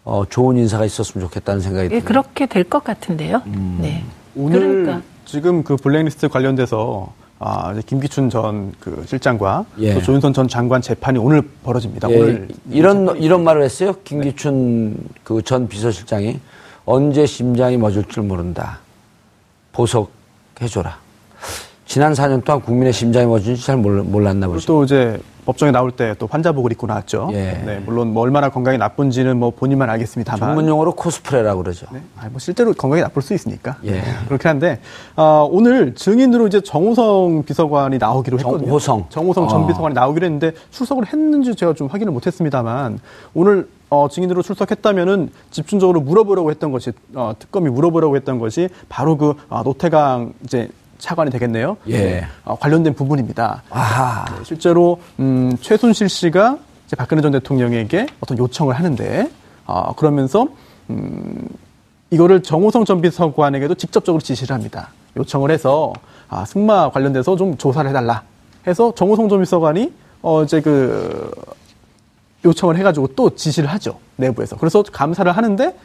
[0.03, 2.07] 어, 좋은 인사가 있었으면 좋겠다는 생각이 예, 듭니다.
[2.07, 3.41] 그렇게 될 것 같은데요.
[3.45, 3.77] 음.
[3.81, 4.03] 네.
[4.35, 5.01] 오늘 그러니까.
[5.25, 9.93] 지금 그 블랙리스트 관련돼서 아, 이제 김기춘 전 그 실장과 예.
[9.93, 12.09] 또 조윤선 전 장관 재판이 오늘 벌어집니다.
[12.11, 13.93] 예, 오늘 이런 이런 말을 했어요.
[14.03, 16.39] 김기춘 그전 비서실장이
[16.85, 18.79] 언제 심장이 멎을 줄 모른다.
[19.71, 20.97] 보석해줘라.
[21.89, 24.63] 지난 4년 동안 국민의 심장이 멎은지 잘 몰- 몰랐나 보죠.
[24.67, 27.29] 또 이제 법정에 나올 때 또 환자복을 입고 나왔죠.
[27.33, 27.59] 예.
[27.65, 30.39] 네, 물론 뭐 얼마나 건강이 나쁜지는 뭐 본인만 알겠습니다만.
[30.39, 31.87] 전문 용어로 코스프레라고 그러죠.
[31.91, 31.99] 네.
[32.19, 33.77] 아니, 뭐 실제로 건강이 나쁠 수 있으니까.
[33.85, 33.93] 예.
[33.93, 34.79] 네, 그렇긴 한데
[35.15, 38.67] 아, 오늘 증인으로 이제 정호성 비서관이 나오기로 했거든요.
[38.67, 39.05] 정호성.
[39.09, 39.67] 정호성 전 아.
[39.67, 42.99] 비서관이 나오기로 했는데 출석을 했는지 제가 좀 확인을 못했습니다만
[43.33, 49.33] 오늘 어, 증인으로 출석했다면은 집중적으로 물어보려고 했던 것이 어, 특검이 물어보려고 했던 것이 바로 그
[49.49, 51.77] 아, 노태강 이제 차관이 되겠네요.
[51.89, 52.27] 예.
[52.45, 53.63] 어, 관련된 부분입니다.
[53.69, 54.25] 아하.
[54.25, 59.29] 네, 실제로 음, 최순실 씨가 이제 박근혜 전 대통령에게 어떤 요청을 하는데
[59.65, 60.47] 아, 그러면서
[60.89, 61.47] 음,
[62.11, 64.89] 이거를 정호성 전 비서관에게도 직접적으로 지시를 합니다.
[65.17, 65.93] 요청을 해서
[66.27, 68.23] 아, 승마 관련돼서 좀 조사를 해달라
[68.67, 71.31] 해서 정호성 전 비서관이 어, 이제 그
[72.45, 74.57] 요청을 해가지고 또 지시를 하죠 내부에서.
[74.57, 75.75] 그래서 감사를 하는데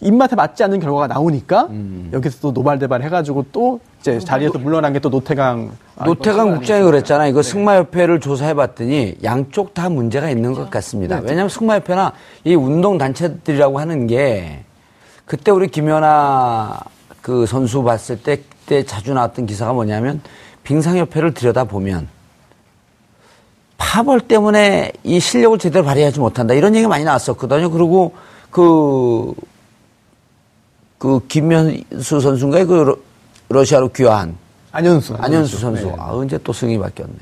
[0.00, 1.68] 입맛에 맞지 않는 결과가 나오니까
[2.12, 7.30] 여기서 또 노발대발 해가지고 또 이제 자리에서 물러난 게 또 노태강 아, 노태강 국장이 그랬잖아요.
[7.30, 11.20] 이거 승마협회를 조사해봤더니 양쪽 다 문제가 있는 것 같습니다.
[11.20, 12.12] 왜냐하면 승마협회나
[12.44, 14.64] 이 운동 단체들이라고 하는 게
[15.24, 16.80] 그때 우리 김연아
[17.22, 20.20] 그 선수 봤을 때 그때 자주 나왔던 기사가 뭐냐면
[20.64, 22.08] 빙상협회를 들여다보면
[23.76, 26.54] 파벌 때문에 이 실력을 제대로 발휘하지 못한다.
[26.54, 27.70] 이런 얘기가 많이 나왔었거든요.
[27.70, 28.12] 그리고
[28.50, 29.32] 그,
[31.04, 32.66] 그 김현수 선수인가요?
[32.66, 32.96] 그 러-
[33.50, 34.34] 러시아로 귀화한
[34.72, 35.84] 안현수 안현수 선수.
[35.84, 35.94] 네.
[35.98, 37.14] 아, 언제 또 승이 바뀌었네.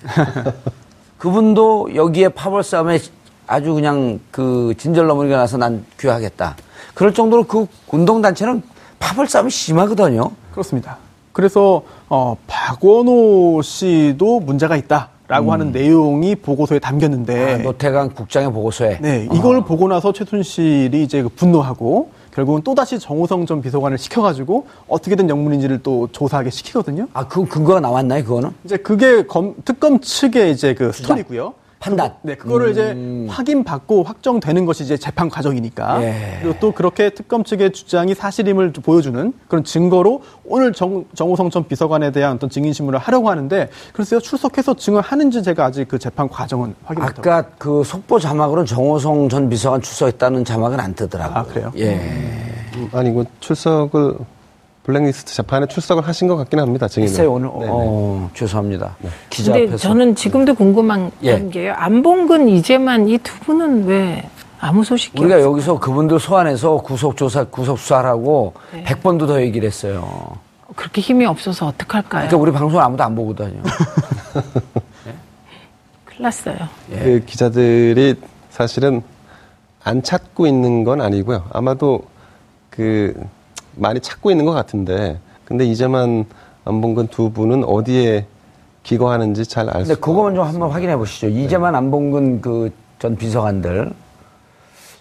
[1.18, 3.00] 그분도 여기에 파벌 싸움에
[3.48, 6.54] 아주 그냥 그 진절 넘어리가 나서 난 귀화하겠다.
[6.94, 8.62] 그럴 정도로 그 운동단체는
[9.00, 10.30] 파벌 싸움이 심하거든요.
[10.52, 10.98] 그렇습니다.
[11.32, 18.98] 그래서 어, 박원호 씨도 문제가 있다 라고 하는 내용이 보고서에 담겼는데 아, 노태강 국장의 보고서에.
[19.00, 25.28] 네, 이걸 보고 나서 최순실이 이제 그 분노하고 결국은 또다시 정호성 전 비서관을 시켜가지고 어떻게든
[25.28, 27.08] 영문인지를 또 조사하게 시키거든요.
[27.12, 28.50] 아, 그 근거가 나왔나요, 그거는?
[28.64, 31.52] 이제 그게 검- 특검 측의 이제 그 스토리고요.
[31.82, 32.14] 판단.
[32.22, 32.70] 네, 그거를 음.
[32.70, 36.02] 이제 확인받고 확정되는 것이 이제 재판 과정이니까.
[36.02, 36.38] 예.
[36.40, 41.66] 그리고 또 그렇게 특검 측의 주장이 사실임을 좀 보여주는 그런 증거로 오늘 정, 정호성 전
[41.66, 47.02] 비서관에 대한 어떤 증인신문을 하려고 하는데 글쎄요, 출석해서 증언하는지 제가 아직 그 재판 과정은 확인
[47.02, 47.20] 못하고.
[47.20, 51.36] 아까 그 속보 자막으로는 정호성 전 비서관 출석했다는 자막은 안 뜨더라고요.
[51.36, 51.72] 아, 그래요?
[51.76, 51.96] 예.
[52.76, 54.14] 음, 아니 고 출석을
[54.84, 56.88] 블랙리스트 재판에 출석을 하신 것 같긴 합니다.
[56.88, 57.12] 증인은.
[57.12, 57.66] 글쎄요, 오늘, 네네.
[57.70, 58.96] 어, 죄송합니다.
[59.30, 59.76] 기자 근데 앞에서.
[59.88, 61.48] 저는 지금도 궁금한 예.
[61.48, 61.72] 게요.
[61.76, 65.50] 안봉근 이재만 이 두 분은 왜 아무 소식이 우리가 없어요?
[65.50, 68.82] 여기서 그분들 소환해서 구속 조사, 구속 수사라고 네.
[68.84, 70.36] 100번도 더 얘기를 했어요.
[70.74, 72.28] 그렇게 힘이 없어서 어떡할까요?
[72.28, 73.60] 그러니까 우리 방송을 아무도 안 보거든요.
[76.04, 76.56] 큰일 났어요.
[76.92, 76.96] 예.
[76.98, 78.16] 그 기자들이
[78.50, 79.02] 사실은
[79.84, 81.44] 안 찾고 있는 건 아니고요.
[81.52, 82.02] 아마도
[82.70, 83.14] 그
[83.76, 86.26] 많이 찾고 있는 것 같은데, 근데 이제만
[86.64, 88.26] 안봉근 두 분은 어디에
[88.82, 89.88] 기거하는지 잘 알 수.
[89.88, 91.28] 근데 그거만 좀 한번 확인해 보시죠.
[91.28, 93.92] 이재만 안봉근 그전 비서관들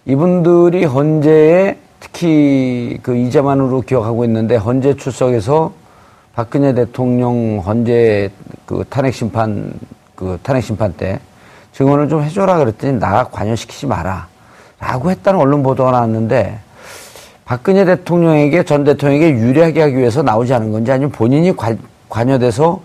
[0.05, 5.71] 이분들이 헌재에 특히 그 이재만으로 기억하고 있는데 헌재 출석에서
[6.33, 8.31] 박근혜 대통령 헌재
[8.65, 9.73] 그 탄핵 심판
[10.15, 11.19] 그 탄핵 심판 때
[11.73, 14.27] 증언을 좀 해줘라 그랬더니 나 관여시키지 마라
[14.79, 16.59] 라고 했다는 언론 보도가 나왔는데
[17.51, 22.81] 박근혜 대통령에게 전 대통령에게 유리하게 하기 위해서 나오지 않은 건지 아니면 본인이 관, 관여돼서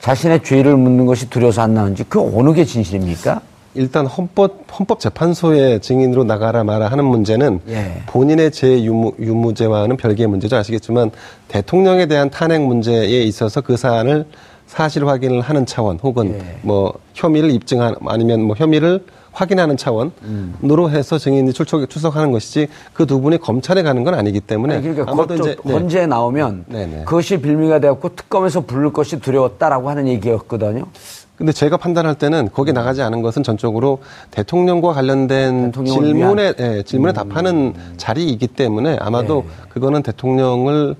[0.00, 3.40] 자신의 죄를 묻는 것이 두려워서 안 나오는지 그 어느 게 진실입니까?
[3.74, 8.02] 일단 헌법 헌법재판소에 증인으로 나가라 마라 하는 문제는 예.
[8.06, 10.56] 본인의 제 유무, 유무죄와는 별개의 문제죠.
[10.56, 11.12] 아시겠지만
[11.46, 14.26] 대통령에 대한 탄핵 문제에 있어서 그 사안을
[14.66, 16.58] 사실 확인을 하는 차원 혹은 예.
[16.62, 19.04] 뭐 혐의를 입증한 아니면 뭐 혐의를
[19.36, 24.74] 확인하는 차원으로 해서 증인이 출석, 출석하는 것이지 그 두 분이 검찰에 가는 건 아니기 때문에
[24.74, 25.72] 아니, 그러니까 아마도 이제 네.
[25.72, 27.04] 헌재에 나오면 네네.
[27.04, 30.86] 그것이 빌미가 되었고 특검에서 부를 것이 두려웠다라고 하는 얘기였거든요.
[31.36, 33.98] 근데 제가 판단할 때는 거기 나가지 않은 것은 전적으로
[34.30, 39.68] 대통령과 관련된 질문에 예, 질문에 답하는 자리이기 때문에 아마도 네.
[39.68, 40.96] 그거는 대통령을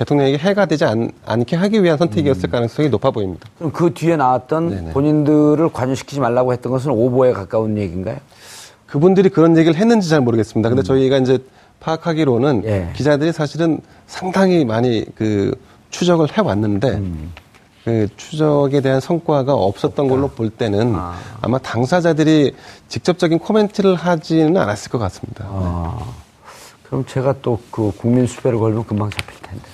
[0.00, 3.46] 대통령에게 해가 되지 않, 않게 하기 위한 선택이었을 가능성이 높아 보입니다.
[3.58, 4.90] 그럼 그 뒤에 나왔던 네네.
[4.92, 8.16] 본인들을 관여시키지 말라고 했던 것은 오보에 가까운 얘기인가요?
[8.86, 10.70] 그분들이 그런 얘기를 했는지 잘 모르겠습니다.
[10.70, 11.38] 근데 저희가 이제
[11.80, 12.90] 파악하기로는 예.
[12.94, 15.54] 기자들이 사실은 상당히 많이 그
[15.90, 17.32] 추적을 해 왔는데 음.
[17.84, 21.14] 그 추적에 대한 성과가 없었던 걸로 볼 때는 아.
[21.46, 22.54] 마 당사자들이
[22.88, 25.44] 직접적인 코멘트를 하지는 않았을 것 같습니다.
[25.48, 25.98] 아,
[26.84, 29.69] 그럼 제가 또 그 국민 수배를 걸면 금방 잡힐 텐데.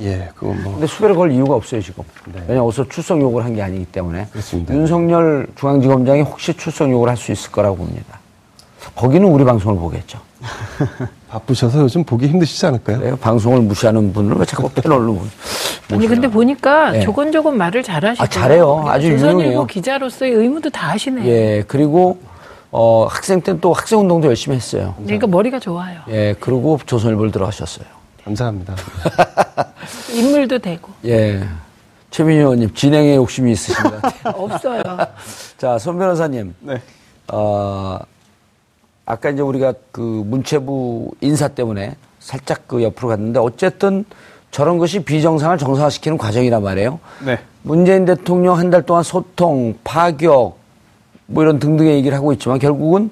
[0.00, 0.72] 예, 그건 뭐.
[0.74, 2.04] 근데 수배를 걸 이유가 없어요, 지금.
[2.46, 4.26] 왜냐 어서 출석 요구를 한 게 아니기 때문에.
[4.30, 4.74] 그렇습니다.
[4.74, 8.18] 윤석열 중앙지검장이 혹시 출석 요구를 할 수 있을 거라고 봅니다.
[8.94, 10.18] 거기는 우리 방송을 보겠죠.
[11.28, 12.98] 바쁘셔서 요즘 보기 힘드시지 않을까요?
[13.00, 15.18] 내가 방송을 무시하는 분을 왜 자꾸 패널로
[15.92, 17.00] 아니 근데 보니까 예.
[17.00, 18.84] 조곤조곤 말을 잘하시고 아, 잘해요.
[18.86, 19.66] 아주 조선일보 유용해요.
[19.66, 21.26] 기자로서의 의무도 다 하시네요.
[21.26, 22.18] 예, 그리고
[22.70, 24.94] 어, 학생 때는 또 학생 운동도 열심히 했어요.
[25.02, 26.00] 그러니까 머리가 좋아요.
[26.10, 27.86] 예, 그리고 조선일보를 들어가셨어요.
[28.28, 28.74] 감사합니다.
[30.12, 31.42] 인물도 되고 예.
[32.10, 34.32] 최민희 의원님, 진행에 욕심이 있으신 것 같아요.
[34.36, 34.82] 없어요.
[35.58, 36.54] 자, 손 변호사님.
[36.60, 36.80] 네.
[37.32, 37.98] 어,
[39.04, 44.04] 아까 이제 우리가 그 문체부 인사 때문에 살짝 그 옆으로 갔는데 어쨌든
[44.50, 46.98] 저런 것이 비정상을 정상화시키는 과정이란 말이에요.
[47.24, 47.38] 네.
[47.62, 50.56] 문재인 대통령 한 달 동안 소통, 파격,
[51.26, 53.10] 뭐 이런 등등의 얘기를 하고 있지만 결국은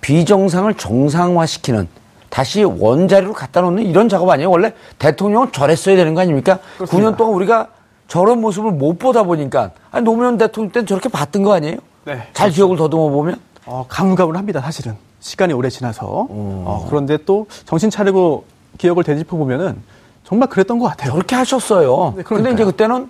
[0.00, 1.86] 비정상을 정상화시키는
[2.34, 4.50] 다시 원자리로 갖다 놓는 이런 작업 아니에요?
[4.50, 6.58] 원래 대통령은 저랬어야 되는 거 아닙니까?
[6.78, 7.68] 9년 동안 우리가
[8.08, 11.76] 저런 모습을 못 보다 보니까 아니 노무현 대통령 때는 저렇게 봤던 거 아니에요?
[12.04, 12.26] 네.
[12.32, 14.96] 잘 기억을 더듬어 보면 어, 가물가물합니다, 사실은.
[15.20, 16.26] 시간이 오래 지나서.
[16.28, 18.44] 어, 그런데 또 정신 차리고
[18.78, 19.80] 기억을 되짚어 보면은
[20.24, 21.12] 정말 그랬던 것 같아요.
[21.12, 22.14] 저렇게 하셨어요.
[22.16, 22.52] 네, 그러니까요.
[22.52, 23.08] 이제 그때는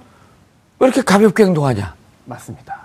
[0.80, 1.94] 왜 이렇게 가볍게 행동하냐?
[2.26, 2.78] 맞습니다.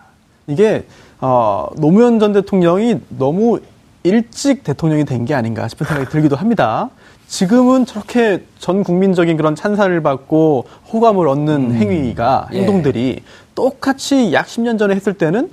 [0.48, 0.88] 이게
[1.20, 3.60] 어, 노무현 전 대통령이 너무
[4.04, 6.90] 일찍 대통령이 된 게 아닌가 싶은 생각이 들기도 합니다.
[7.28, 12.60] 지금은 저렇게 전 국민적인 그런 찬사를 받고 호감을 얻는 행위가 예.
[12.60, 15.52] 행동들이 똑같이 약 10년 전에 했을 때는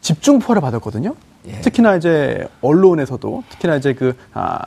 [0.00, 1.14] 집중 포화를 받았거든요.
[1.46, 1.60] 예.
[1.60, 4.58] 특히나 이제 언론에서도 특히나 이제 그 아,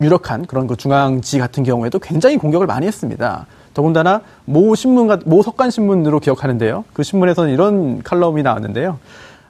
[0.00, 3.46] 유력한 그런 그 중앙지 같은 경우에도 굉장히 공격을 많이 했습니다.
[3.74, 6.84] 더군다나 모 신문, 모 석간 신문으로 기억하는데요.
[6.92, 8.98] 그 신문에서는 이런 칼럼이 나왔는데요.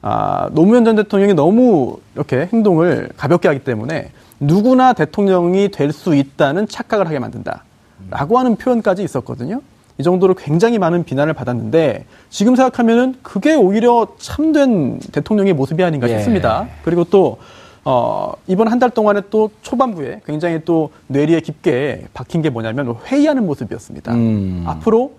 [0.06, 6.68] 아, 노무현 전 대통령이 너무 이렇게 행동을 가볍게 하기 때문에 누구나 대통령이 될 수 있다는
[6.68, 7.64] 착각을 하게 만든다.
[8.10, 9.62] 라고 하는 표현까지 있었거든요.
[9.96, 16.16] 이 정도로 굉장히 많은 비난을 받았는데 지금 생각하면은 그게 오히려 참된 대통령의 모습이 아닌가 예.
[16.18, 16.66] 싶습니다.
[16.84, 17.38] 그리고 또
[17.86, 23.46] 어, 이번 한 달 동안에 또 초반부에 굉장히 또 뇌리에 깊게 박힌 게 뭐냐면 회의하는
[23.46, 24.12] 모습이었습니다.
[24.12, 24.64] 음.
[24.66, 25.12] 앞으로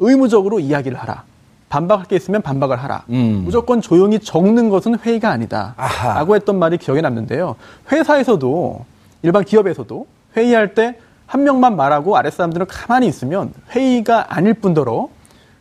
[0.00, 1.22] 의무적으로 이야기를 하라.
[1.68, 3.04] 반박할 게 있으면 반박을 하라.
[3.10, 3.42] 음.
[3.44, 5.74] 무조건 조용히 적는 것은 회의가 아니다.
[5.76, 6.14] 아하.
[6.14, 7.56] 라고 했던 말이 기억에 남는데요.
[7.90, 8.84] 회사에서도
[9.22, 15.08] 일반 기업에서도 회의할 때 한 명만 말하고 아랫 사람들은 가만히 있으면 회의가 아닐 뿐더러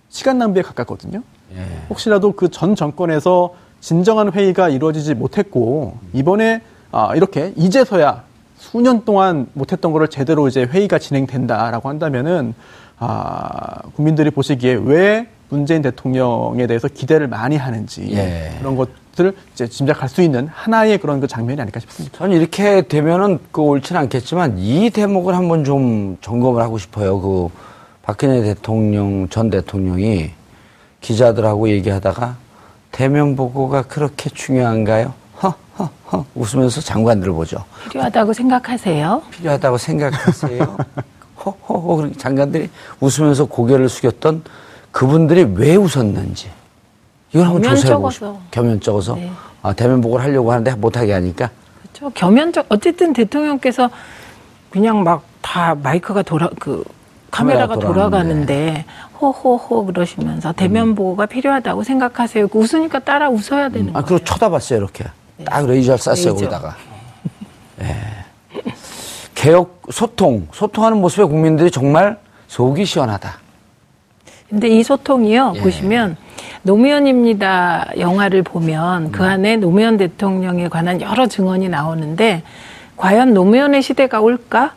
[0.09, 1.23] 시간 낭비에 가깝거든요.
[1.55, 1.61] 예.
[1.89, 8.23] 혹시라도 그 전 정권에서 진정한 회의가 이루어지지 못했고 이번에 아, 이렇게 이제서야
[8.57, 12.53] 수년 동안 못했던 거를 제대로 이제 회의가 진행된다라고 한다면은
[12.99, 18.55] 아, 국민들이 보시기에 왜 문재인 대통령에 대해서 기대를 많이 하는지 예.
[18.60, 22.17] 그런 것들을 이제 짐작할 수 있는 하나의 그런 그 장면이 아닐까 싶습니다.
[22.17, 27.19] 저는 이렇게 되면은 그 옳지는 않겠지만 이 대목을 한번 좀 점검을 하고 싶어요.
[27.19, 27.49] 그
[28.01, 30.31] 박근혜 대통령 전 대통령이
[31.01, 32.38] 기자들하고 얘기하다가
[32.91, 35.13] 대면 보고가 그렇게 중요한가요?
[35.41, 37.63] 허허허 웃으면서 장관들을 보죠.
[37.89, 39.21] 필요하다고 생각하세요?
[39.31, 40.77] 필요하다고 생각하세요?
[41.45, 44.43] 허허허 장관들이 웃으면서 고개를 숙였던
[44.95, 46.49] 그분들이 왜 웃었는지
[47.34, 48.12] 이걸 한번 조사해보고 겸연쩍어서.
[48.12, 48.41] 싶어요.
[48.51, 49.31] 겸연쩍어서 네.
[49.62, 51.49] 아, 대면 보고를 하려고 하는데 못하게 하니까
[51.81, 52.10] 그렇죠.
[52.12, 53.89] 겸연적 어쨌든 대통령께서
[54.69, 56.84] 그냥 막 다 마이크가 돌아 그
[57.29, 58.84] 카메라가 돌아가는데
[59.21, 62.47] 호호호 그러시면서 대면 보고가 필요하다고 생각하세요.
[62.47, 64.05] 그 웃으니까 따라 웃어야 되는 아, 거예요.
[64.05, 65.05] 그리고 쳐다봤어요, 이렇게.
[65.45, 66.34] 딱 레이저를 쐈어요, 레이저.
[66.34, 66.75] 거기다가.
[67.81, 67.95] 예.
[69.36, 73.38] 개혁, 소통, 소통하는 모습에 국민들이 정말 속이 시원하다.
[74.55, 75.59] 근데 이 소통이요 예.
[75.59, 76.15] 보시면
[76.63, 79.11] 노무현입니다 영화를 보면 음.
[79.11, 82.41] 그 안에 노무현 대통령에 관한 여러 증언이 나오는데
[82.95, 84.71] 과연 노무현의 시대가 올까?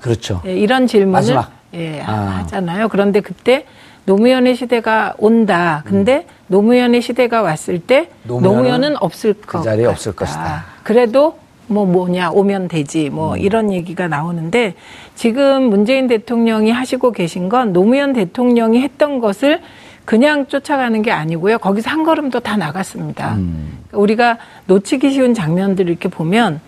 [0.00, 0.42] 그렇죠.
[0.46, 1.52] 예, 이런 질문을 마지막.
[1.74, 2.40] 예, 아.
[2.40, 2.88] 하잖아요.
[2.88, 3.66] 그런데 그때
[4.06, 5.84] 노무현의 시대가 온다.
[5.86, 8.26] 근데 노무현의 시대가 왔을 때 음.
[8.26, 9.92] 노무현은 노무현은 없을 그 것 자리에 같다.
[9.92, 10.64] 없을 것이다.
[10.82, 11.38] 그래도
[11.70, 13.38] 뭐 뭐냐 오면 되지 뭐 음.
[13.38, 14.74] 이런 얘기가 나오는데
[15.14, 19.60] 지금 문재인 대통령이 하시고 계신 건 노무현 대통령이 했던 것을
[20.04, 21.58] 그냥 쫓아가는 게 아니고요.
[21.58, 23.34] 거기서 한 걸음 더 다 나갔습니다.
[23.34, 23.78] 음.
[23.92, 26.60] 우리가 놓치기 쉬운 장면들을 이렇게 보면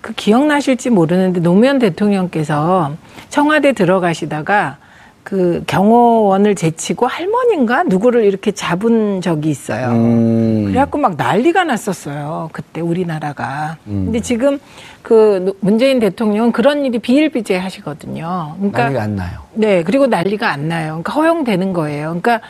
[0.00, 2.96] 그 기억나실지 모르는데 노무현 대통령께서
[3.28, 4.78] 청와대 들어가시다가
[5.22, 9.88] 그 경호원을 제치고 할머니인가 누구를 이렇게 잡은 적이 있어요.
[9.90, 10.64] 음.
[10.66, 12.50] 그래갖고 막 난리가 났었어요.
[12.52, 13.76] 그때 우리나라가.
[13.86, 14.06] 음.
[14.06, 14.58] 근데 지금
[15.02, 18.54] 그 노- 문재인 대통령은 그런 일이 비일비재 하시거든요.
[18.56, 19.38] 그러니까 난리가 안 나요.
[19.54, 20.86] 네, 그리고 난리가 안 나요.
[21.02, 22.06] 그러니까 허용되는 거예요.
[22.08, 22.40] 그러니까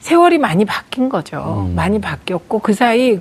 [0.00, 1.66] 세월이 많이 바뀐 거죠.
[1.68, 1.74] 음.
[1.74, 3.18] 많이 바뀌었고 그 사이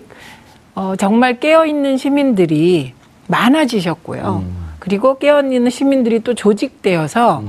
[0.76, 2.93] 어, 정말 깨어 있는 시민들이
[3.28, 4.43] 많아지셨고요.
[4.45, 4.67] 음.
[4.80, 7.43] 그리고 깨어 있는 시민들이 또 조직되어서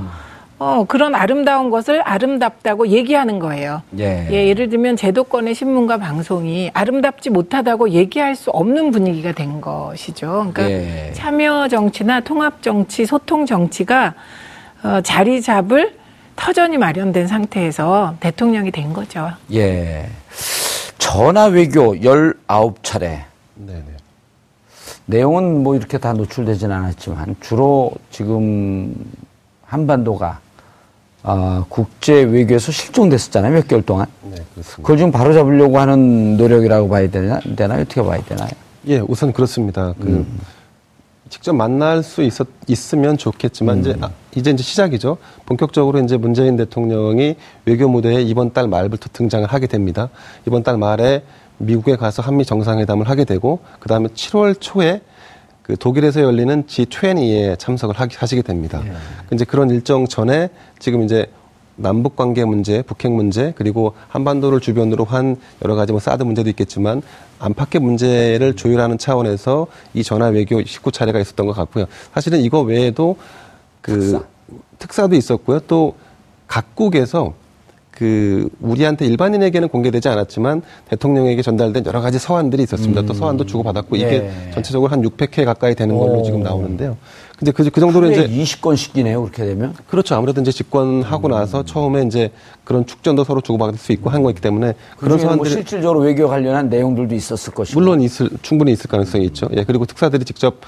[0.59, 3.81] 어, 그런 아름다운 것을 아름답다고 얘기하는 거예요.
[3.97, 4.27] 예.
[4.29, 10.51] 예, 예를 들면 제도권의 신문과 방송이 아름답지 못하다고 얘기할 수 없는 분위기가 된 것이죠.
[10.53, 11.11] 그러니까 예.
[11.13, 14.13] 참여 정치나 통합 정치, 소통 정치가
[14.83, 15.97] 어, 자리 잡을
[16.35, 19.31] 터전이 마련된 상태에서 대통령이 된 거죠.
[19.53, 20.09] 예.
[20.97, 23.21] 전화 외교 19차례.
[23.55, 23.83] 네네.
[25.05, 28.93] 내용은 뭐 이렇게 다 노출되진 않았지만 주로 지금
[29.65, 30.39] 한반도가
[31.23, 33.53] 아, 국제 외교에서 실종됐었잖아요.
[33.53, 34.07] 몇 개월 동안.
[34.23, 34.77] 네, 그렇습니다.
[34.77, 37.81] 그걸 좀 바로 잡으려고 하는 노력이라고 봐야 되나, 되나요?
[37.81, 38.49] 어떻게 봐야 되나요?
[38.87, 39.93] 예, 우선 그렇습니다.
[39.99, 40.39] 그 음.
[41.29, 45.17] 직접 만날 수 있었, 있으면 좋겠지만 이제 아, 이제 이제 시작이죠.
[45.45, 50.09] 본격적으로 이제 문재인 대통령이 외교 무대에 이번 달 말부터 등장을 하게 됩니다.
[50.47, 51.23] 이번 달 말에
[51.57, 55.01] 미국에 가서 한미 정상회담을 하게 되고 그다음에 7월 초에
[55.69, 58.81] 그 독일에서 열리는 G20에 참석을 하시게 됩니다.
[59.27, 61.27] 그 이제 그런 일정 전에 지금 이제
[61.75, 67.03] 남북 관계 문제, 북핵 문제, 그리고 한반도를 주변으로 한 여러 가지 뭐 사드 문제도 있겠지만
[67.37, 71.85] 안팎의 문제를 조율하는 차원에서 이 전화 외교 19차례가 있었던 것 같고요.
[72.15, 73.15] 사실은 이거 외에도
[73.81, 74.25] 그
[74.79, 75.07] 특사.
[75.07, 75.59] 도 있었고요.
[75.67, 75.95] 또
[76.47, 77.35] 각국에서
[77.99, 83.01] 그 우리한테 일반인에게는 공개되지 않았지만 대통령에게 전달된 여러 가지 서한들이 있었습니다.
[83.01, 84.51] 또 서한도 주고받았고 이게 예.
[84.53, 86.23] 전체적으로 한 600회 가까이 되는 걸로 오.
[86.23, 86.95] 지금 나오는데요.
[87.37, 89.21] 근데 그, 그 정도로 이제 20건씩이네요.
[89.23, 89.73] 그렇게 되면.
[89.89, 90.15] 그렇죠.
[90.15, 91.31] 아무래도 이제 집권하고 음.
[91.31, 92.31] 나서 처음에 이제
[92.63, 96.29] 그런 축전도 서로 주고받을 수 있고 한 거기 때문에 그런 그런 뭐 사안들이 실질적으로 외교
[96.29, 97.77] 관련한 내용들도 있었을 것이고.
[97.77, 99.49] 물론 있을 충분히 있을 가능성이 있죠.
[99.57, 100.61] 예, 그리고 특사들이 직접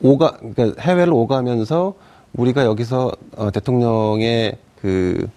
[0.00, 1.94] 오가 그러니까 해외를 오가면서
[2.32, 5.28] 우리가 여기서 어, 대통령의 그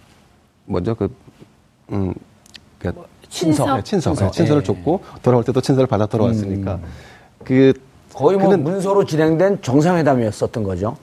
[0.66, 1.10] 뭐죠 그
[1.92, 2.14] 음,
[2.80, 3.76] 그러니까 친서?
[3.76, 4.26] 네, 친서, 친서.
[4.26, 4.66] 네, 친서를 예.
[4.66, 6.80] 줬고 돌아올 때도 친서를 받아 돌아왔으니까
[7.44, 7.74] 그
[8.14, 10.96] 거의 뭐 문서로 진행된 정상회담이었었던 거죠.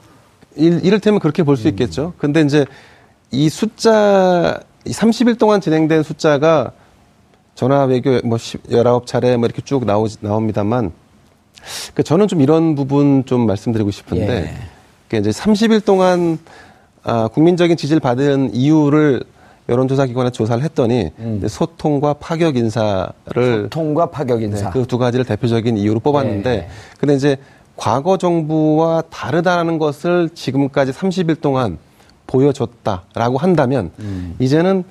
[0.55, 2.13] 일, 이를테면 그렇게 볼 수 있겠죠.
[2.17, 2.65] 근데 이제
[3.31, 6.71] 이 숫자, 이 30일 동안 진행된 숫자가
[7.55, 10.91] 전화 외교 뭐 10, 19차례 뭐 이렇게 쭉 나오, 나옵니다만
[11.93, 14.53] 그 저는 좀 이런 부분 좀 말씀드리고 싶은데 예.
[15.07, 16.39] 그 이제 30일 동안
[17.03, 19.23] 아, 국민적인 지지를 받은 이유를
[19.69, 23.13] 여론조사 기관에 조사를 했더니 이제 소통과 파격 인사를
[23.63, 24.69] 소통과 파격 인사.
[24.71, 26.67] 그두 가지를 대표적인 이유로 뽑았는데, 네.
[26.99, 27.37] 근데 이제
[27.77, 31.77] 과거 정부와 다르다는 것을 지금까지 30일 동안
[32.27, 34.35] 보여줬다라고 한다면, 음.
[34.39, 34.83] 이제는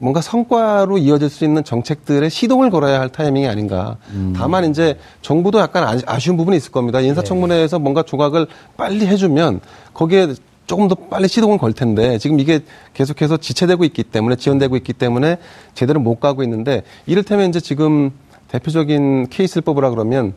[0.00, 3.96] 뭔가 성과로 이어질 수 있는 정책들의 시동을 걸어야 할 타이밍이 아닌가.
[4.10, 4.32] 음.
[4.36, 7.00] 다만 이제 정부도 약간 아- 아쉬운 부분이 있을 겁니다.
[7.00, 9.60] 인사청문회에서 뭔가 조각을 빨리 해주면
[9.94, 10.34] 거기에
[10.68, 12.60] 조금 더 빨리 시동을 걸 텐데 지금 이게
[12.94, 15.38] 계속해서 지체되고 있기 때문에 지연되고 있기 때문에
[15.74, 18.12] 제대로 못 가고 있는데 이를테면 이제 지금
[18.48, 20.34] 대표적인 케이스를 뽑으라 그러면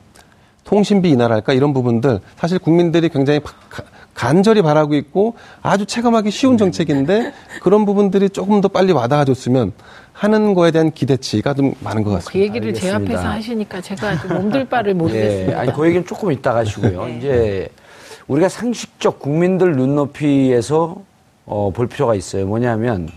[0.64, 3.42] 통신비 인하랄까 이런 부분들 사실 국민들이 굉장히
[4.14, 9.74] 간절히 바라고 있고 아주 체감하기 쉬운 정책인데 그런 부분들이 조금 더 빨리 와닿아줬으면
[10.14, 12.40] 하는 거에 대한 기대치가 좀 많은 것그 같습니다.
[12.40, 13.20] 얘기를 제 알겠습니다.
[13.20, 15.60] 앞에서 하시니까 제가 좀 몸둘 바를 예, 모르겠습니다.
[15.60, 17.10] 아니 그 얘기는 조금 이따가 하시고요.
[17.18, 17.68] 이제
[18.32, 21.02] 우리가 상식적 국민들 눈높이에서
[21.46, 22.46] 어, 볼 필요가 있어요.
[22.48, 23.10] 뭐냐면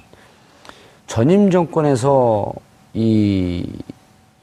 [1.06, 2.52] 전임 정권에서
[2.94, 3.64] 이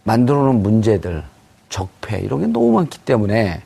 [0.03, 1.25] 만들어 놓은 문제들,
[1.67, 3.61] 적폐 이런 게 너무 많기 때문에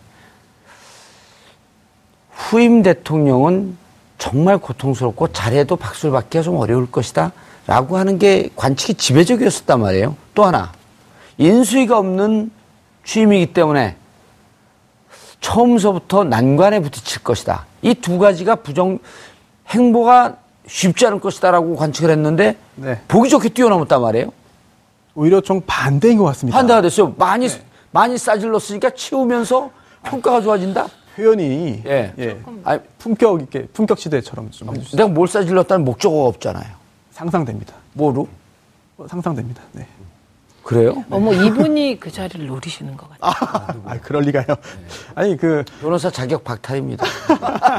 [2.32, 3.78] 후임 대통령은
[4.18, 7.34] 정말 고통스럽고 잘해도 박수를 받기가 좀 어려울 것이다.
[7.68, 10.16] 라고 하는 게 관측이 지배적이었었단 말이에요.
[10.34, 10.72] 또 하나,
[11.38, 12.50] 인수위가 없는
[13.04, 13.96] 취임이기 때문에
[15.42, 17.66] 처음서부터 난관에 부딪힐 것이다.
[17.82, 19.00] 이 두 가지가 부정,
[19.70, 23.00] 행보가 쉽지 않을 것이다라고 관측을 했는데 네.
[23.08, 24.32] 보기 좋게 뛰어넘었단 말이에요.
[25.14, 26.58] 오히려 좀 반대인 것 같습니다.
[26.58, 27.14] 반대가 됐어요.
[27.18, 27.48] 많이,
[27.92, 29.70] 많이 싸질렀으니까 치우면서
[30.04, 30.88] 평가가 좋아진다?
[31.16, 32.14] 표현이 예.
[32.20, 32.40] 예.
[32.64, 34.98] 아니, 품격 있게 품격 시대처럼 좀 해주세요.
[34.98, 36.66] 내가 뭘 싸질렀다는 목적어가 없잖아요.
[37.12, 37.74] 상상됩니다.
[37.94, 38.28] 뭐로?
[38.98, 39.62] 어, 상상됩니다.
[39.72, 39.88] 네.
[40.66, 41.06] 그래요?
[41.12, 43.82] 어머 이분이 그 자리를 노리시는 것 같아요.
[43.86, 44.48] 아, 그럴 리가요.
[45.14, 47.06] 아니 그 변호사 자격 박탈입니다.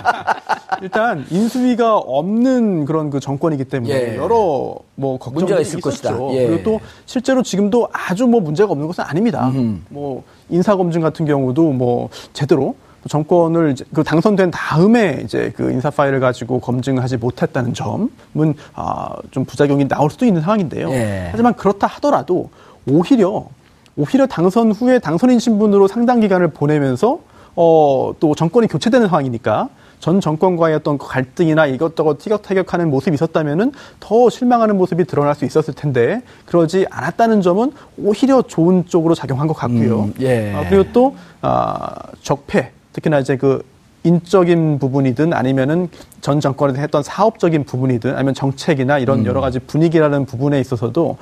[0.80, 4.16] 일단 인수위가 없는 그런 그 정권이기 때문에 예.
[4.16, 5.90] 여러 뭐 걱정이 문제가 있을 있었죠.
[5.90, 6.34] 것이다.
[6.34, 6.46] 예.
[6.46, 9.50] 그리고 또 실제로 지금도 아주 뭐 문제가 없는 것은 아닙니다.
[9.88, 12.76] 뭐 인사 검증 같은 경우도 뭐 제대로
[13.08, 19.88] 정권을 이제 그 당선된 다음에 이제 그 인사 파일을 가지고 검증하지 못했다는 점은 아좀 부작용이
[19.88, 20.90] 나올 수도 있는 상황인데요.
[20.90, 21.28] 예.
[21.32, 22.50] 하지만 그렇다 하더라도
[22.88, 23.48] 오히려
[23.96, 27.20] 오히려 당선 후에 당선인 신분으로 상당 기간을 보내면서
[27.54, 34.28] 어, 또 정권이 교체되는 상황이니까 전 정권과의 어떤 그 갈등이나 이것저것 티격태격하는 모습이 있었다면은 더
[34.28, 40.04] 실망하는 모습이 드러날 수 있었을 텐데 그러지 않았다는 점은 오히려 좋은 쪽으로 작용한 것 같고요.
[40.04, 40.52] 음, 예.
[40.54, 43.62] 아, 그리고 또 아, 적폐 특히나 이제 그
[44.04, 45.88] 인적인 부분이든 아니면은
[46.20, 49.26] 전 정권에서 했던 사업적인 부분이든 아니면 정책이나 이런 음.
[49.26, 51.16] 여러 가지 분위기라는 부분에 있어서도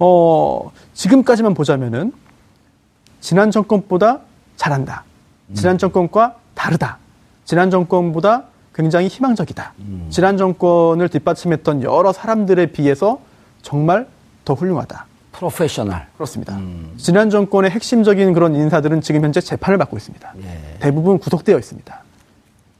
[0.00, 2.12] 어 지금까지만 보자면은
[3.20, 4.20] 지난 정권보다
[4.56, 5.04] 잘한다.
[5.54, 6.98] 지난 정권과 다르다.
[7.44, 8.44] 지난 정권보다
[8.74, 9.74] 굉장히 희망적이다.
[10.08, 13.20] 지난 정권을 뒷받침했던 여러 사람들에 비해서
[13.62, 14.08] 정말
[14.44, 15.06] 더 훌륭하다.
[15.32, 16.06] 프로페셔널.
[16.14, 16.58] 그렇습니다.
[16.96, 20.34] 지난 정권의 핵심적인 그런 인사들은 지금 현재 재판을 받고 있습니다.
[20.80, 22.02] 대부분 구속되어 있습니다.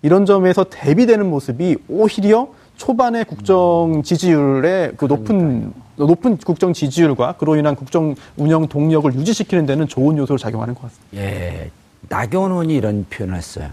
[0.02, 2.48] 이런 점에서 대비되는 모습이 오히려
[2.80, 9.86] 초반의 국정 지지율의 그 높은 높은 국정 지지율과 그로 인한 국정 운영 동력을 유지시키는 데는
[9.86, 11.18] 좋은 요소로 작용하는 것 같습니다.
[11.18, 11.70] 예.
[12.08, 13.68] 나경원 의원이 이런 표현을 했어요.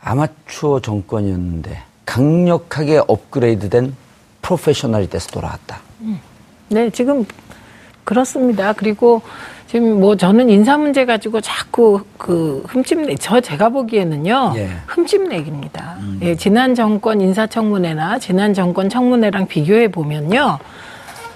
[0.00, 3.94] 아마추어 정권이었는데 강력하게 업그레이드된
[4.40, 5.80] 프로페셔널이 돼서 돌아왔다.
[6.70, 7.26] 네, 지금
[8.04, 8.72] 그렇습니다.
[8.72, 9.20] 그리고
[9.66, 14.68] 지금 뭐 저는 인사 문제 가지고 자꾸 그 흠집내, 저 제가 보기에는요, 예.
[14.86, 15.98] 흠집내기입니다.
[16.22, 20.58] 예, 지난 정권 인사청문회나 지난 정권 청문회랑 비교해 보면요,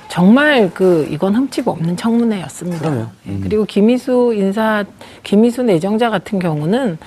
[0.09, 3.09] 정말 그 이건 흠집 없는 청문회였습니다.
[3.27, 4.85] 예, 그리고 김희수 인사,
[5.25, 6.99] 김희수 내정자 같은 경우는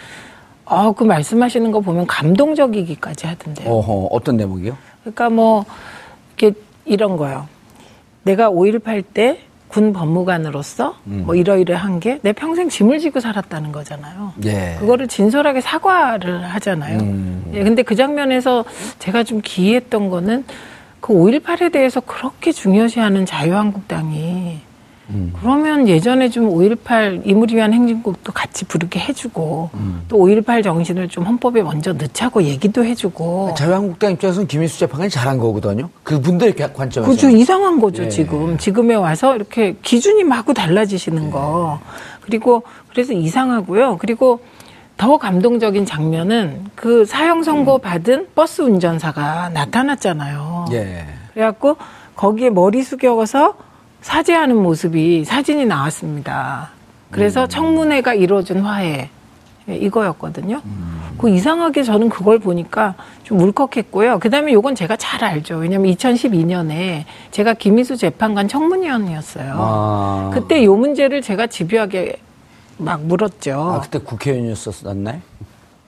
[0.65, 3.69] 어, 그 말씀하시는 거 보면 감동적이기까지 하던데요.
[3.69, 4.77] 어허, 어떤 대목이요?
[5.03, 5.65] 그러니까 뭐
[6.37, 7.47] 이렇게 이런 거요.
[8.23, 9.39] 내가 5.18 때
[9.73, 11.23] 군 법무관으로서 음.
[11.25, 14.33] 뭐 이러이러한 게 내 평생 짐을 지고 살았다는 거잖아요.
[14.45, 14.75] 예.
[14.79, 16.99] 그거를 진솔하게 사과를 하잖아요.
[16.99, 17.51] 음.
[17.55, 18.65] 예, 근데 그 장면에서
[18.99, 20.45] 제가 좀 기이했던 거는
[20.99, 24.32] 그 5.18에 대해서 그렇게 중요시하는 자유한국당이
[25.09, 25.33] 음.
[25.39, 30.05] 그러면 예전에 좀 5.18 이물을 위한 행진곡도 같이 부르게 해주고 음.
[30.09, 35.89] 또5.18 정신을 좀 헌법에 먼저 넣자고 얘기도 해주고 자유한국당 입장에서는 김인수 재판관이 잘한 거거든요.
[36.03, 37.11] 그분들의 관점에서.
[37.11, 38.09] 그죠 이상한 거죠 예.
[38.09, 41.79] 지금 지금에 와서 이렇게 기준이 마구 달라지시는 거
[42.21, 44.39] 그리고 그래서 이상하고요 그리고
[44.95, 50.67] 더 감동적인 장면은 그 사형 선고 받은 버스 운전사가 나타났잖아요.
[50.71, 51.05] 예.
[51.33, 51.77] 그래갖고
[52.15, 53.55] 거기에 머리 숙여서
[54.03, 56.69] 사죄하는 모습이 사진이 나왔습니다.
[57.09, 59.09] 그래서 청문회가 이루어진 화해
[59.69, 60.61] 예, 이거였거든요.
[61.17, 64.19] 그 이상하게 저는 그걸 보니까 좀 울컥했고요.
[64.19, 65.55] 그다음에 요건 제가 잘 알죠.
[65.55, 69.55] 왜냐하면 2012년에 제가 김희수 재판관 청문위원이었어요.
[69.57, 70.31] 아.
[70.33, 72.17] 그때 요 문제를 제가 집요하게
[72.77, 73.53] 막 물었죠.
[73.53, 75.21] 아, 그때 국회의원이었었나요?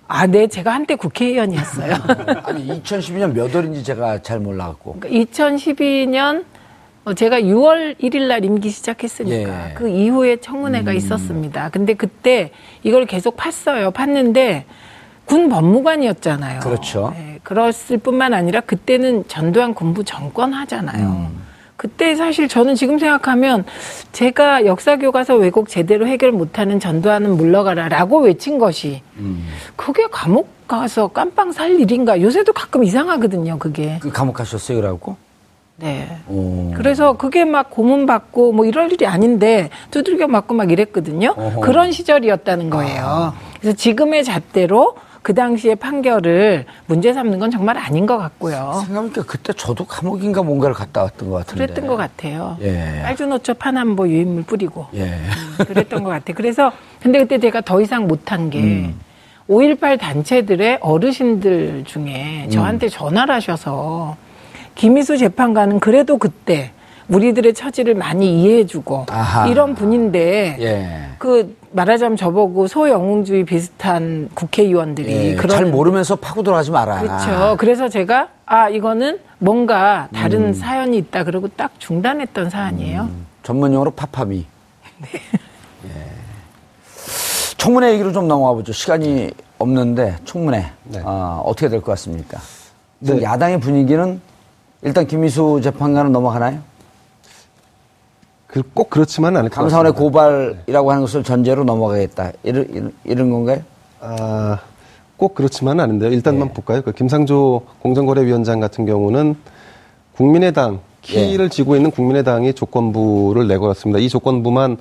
[0.07, 1.95] 아, 네, 제가 한때 국회의원이었어요.
[2.45, 4.99] 아니, 2012년 몇 월인지 제가 잘 몰라갖고.
[5.01, 6.54] 2012년 어,
[7.13, 9.73] 제가 6월 1일 날 임기 시작했으니까 예.
[9.73, 10.97] 그 이후에 청문회가 음.
[10.97, 11.69] 있었습니다.
[11.69, 12.51] 근데 그때
[12.83, 13.93] 이걸 계속 팠어요.
[13.93, 14.63] 팠는데
[15.25, 16.59] 군 법무관이었잖아요.
[16.61, 17.13] 그렇죠.
[17.17, 21.29] 예, 그랬을 뿐만 아니라 그때는 전두환 군부 정권 하잖아요.
[21.31, 21.45] 음.
[21.77, 23.65] 그때 사실 저는 지금 생각하면
[24.11, 29.45] 제가 역사 교과서 왜곡 제대로 해결 못하는 전두환은 물러가라라고 외친 것이 음.
[29.75, 35.17] 그게 감옥 가서 깜빵 살 일인가 요새도 가끔 이상하거든요 그게 그 감옥 가셨어요, 그래갖고?
[35.77, 36.71] 네 오.
[36.75, 41.59] 그래서 그게 막 고문받고 뭐 이럴 일이 아닌데 두들겨 맞고 막 이랬거든요 어허.
[41.59, 48.17] 그런 시절이었다는 거예요 그래서 지금의 잣대로 그 당시의 판결을 문제 삼는 건 정말 아닌 것
[48.17, 51.65] 같고요 생각해보니까 그때 저도 감옥인가 뭔가를 갔다 왔던 것 같은데.
[51.65, 53.01] 그랬던 것 같아요 예.
[53.03, 55.17] 빨주노초 파남보 유인물 뿌리고 예.
[55.65, 56.35] 그랬던 것 같아요.
[56.35, 56.71] 그래서
[57.01, 58.99] 근데 그때 제가 더 이상 못한 게 음.
[59.49, 64.15] 5.18 단체들의 어르신들 중에 저한테 전화를 하셔서
[64.75, 66.71] 김희수 재판관은 그래도 그때
[67.07, 69.47] 우리들의 처지를 많이 이해해주고 아하.
[69.47, 71.15] 이런 분인데 예.
[71.19, 75.35] 그 말하자면 저보고 소영웅주의 비슷한 국회의원들이 예.
[75.35, 76.99] 그런 잘 모르면서 파고 들어가지 마라.
[77.01, 77.57] 그렇죠.
[77.59, 80.53] 그래서 제가 아 이거는 뭔가 다른 음.
[80.53, 83.09] 사연이 있다 그러고 딱 중단했던 사안이에요.
[83.43, 84.45] 전문용어로 파파미.
[85.01, 85.07] 네.
[85.85, 85.89] 예.
[87.57, 88.73] 청문회 얘기로 좀 넘어가 보죠.
[88.73, 91.01] 시간이 없는데 청문회 네.
[91.03, 92.39] 아, 어떻게 될 것 같습니까?
[93.03, 94.19] 지금 야당의 분위기는
[94.85, 96.59] 일단 김미수 재판관은 넘어가나요?
[98.47, 99.93] 그 꼭 그렇지만은 않을 것 감사원의.
[99.93, 102.31] 고발이라고 하는 것을 전제로 넘어가겠다.
[102.43, 103.61] 이런, 이런, 이런 건가요?
[103.99, 104.59] 아,
[105.17, 106.11] 꼭 그렇지만은 않은데요.
[106.11, 106.53] 일단만 예.
[106.53, 106.81] 볼까요?
[106.81, 109.35] 그 김상조 공정거래위원장 같은 경우는
[110.15, 113.99] 국민의당 키를 쥐고 있는 국민의당이 조건부를 내걸었습니다.
[113.99, 114.77] 이 조건부만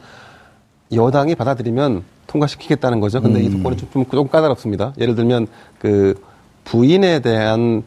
[0.92, 3.20] 여당이 받아들이면 통과시키겠다는 거죠.
[3.20, 4.92] 근데 이 조건이 좀, 좀, 좀 까다롭습니다.
[4.98, 5.48] 예를 들면
[5.80, 6.14] 그
[6.64, 7.82] 부인에 대한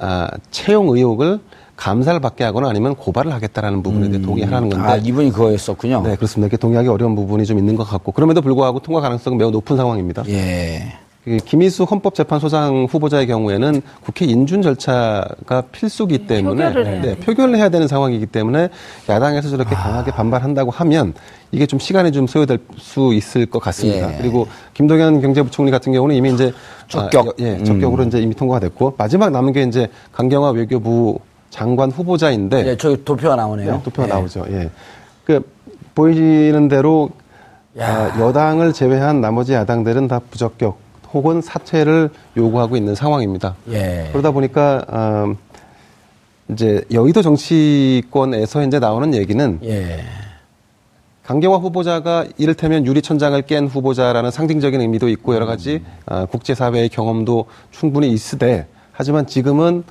[0.00, 1.38] 아, 채용 의혹을
[1.76, 6.02] 감사를 받게 하거나 아니면 고발을 하겠다라는 부분에 대해 동의하라는 건데 아, 이분이 그거였었군요.
[6.02, 6.46] 네, 그렇습니다.
[6.46, 10.24] 이렇게 동의하기 어려운 부분이 좀 있는 것 같고 그럼에도 불구하고 통과 가능성은 매우 높은 상황입니다.
[10.28, 10.92] 예.
[11.24, 17.16] 그 김희수 헌법재판소장 후보자의 경우에는 국회 인준 절차가 필수기 때문에 표결을 해야 네.
[17.16, 18.70] 표결을 해야 되는 상황이기 때문에
[19.06, 21.12] 야당에서 저렇게 강하게 반발한다고 하면
[21.52, 24.14] 이게 좀 시간이 좀 소요될 수 있을 것 같습니다.
[24.14, 24.16] 예.
[24.16, 26.52] 그리고 김동연 경제부총리 같은 경우는 이미 이제
[26.88, 27.28] 적격.
[27.28, 31.18] 아, 예, 적격으로 이제 이미 통과가 됐고 마지막 남은 게 이제 강경화 외교부
[31.50, 33.72] 장관 후보자인데 예, 저기 도표가 나오네요.
[33.72, 34.12] 네, 도표가 예.
[34.12, 34.46] 나오죠.
[34.52, 34.70] 예.
[35.24, 35.42] 그
[35.94, 37.10] 보이시는 대로
[37.78, 38.14] 야.
[38.14, 43.56] 아, 여당을 제외한 나머지 야당들은 다 부적격 혹은 사퇴를 요구하고 있는 상황입니다.
[43.70, 44.08] 예.
[44.12, 45.34] 그러다 보니까 아,
[46.48, 50.00] 이제 여의도 정치권에서 이제 나오는 얘기는 예.
[51.24, 58.10] 강경화 후보자가 이를테면 유리천장을 깬 후보자라는 상징적인 의미도 있고 여러 가지 아, 국제사회의 경험도 충분히
[58.10, 59.84] 있으되 하지만 지금은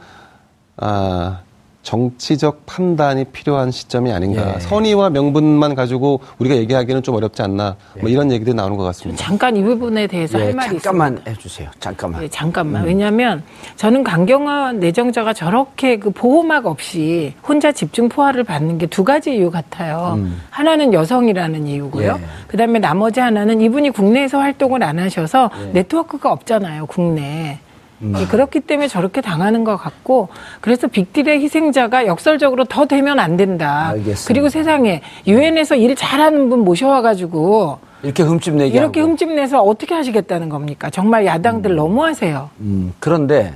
[0.78, 1.39] 아,
[1.82, 4.55] 정치적 판단이 필요한 시점이 아닌가.
[4.55, 4.59] 예.
[4.59, 7.77] 선의와 명분만 가지고 우리가 얘기하기는 좀 어렵지 않나.
[8.01, 9.23] 뭐 이런 얘기들이 나오는 것 같습니다.
[9.23, 11.32] 잠깐 이 부분에 대해서 예, 할 말이 잠깐만 있습니다.
[11.32, 11.69] 해주세요.
[11.80, 12.23] 잠깐만.
[12.23, 12.84] 예, 잠깐만.
[12.86, 13.43] 왜냐하면
[13.77, 19.49] 저는 강경화 내정자가 저렇게 그 보호막 없이 혼자 집중 포화를 받는 게 두 가지 이유
[19.51, 20.19] 같아요.
[20.49, 22.17] 하나는 여성이라는 이유고요.
[22.19, 22.25] 예.
[22.47, 26.88] 그다음에 나머지 하나는 이분이 국내에서 활동을 안 하셔서 네트워크가 없잖아요.
[26.88, 27.59] 국내
[28.02, 28.22] 에.
[28.22, 30.30] 예, 그렇기 때문에 저렇게 당하는 것 같고
[30.62, 33.89] 그래서 빅딜의 희생자가 역설적으로 더 되면 안 된다.
[33.89, 34.28] 알겠습니다.
[34.28, 39.12] 그리고 세상에 유엔에서 일 잘하는 분 모셔와가지고 이렇게 흠집 내기 이렇게 하고.
[39.12, 40.89] 흠집 내서 어떻게 하시겠다는 겁니까?
[40.89, 42.50] 정말 야당들 너무하세요.
[42.62, 43.54] 음, 그런데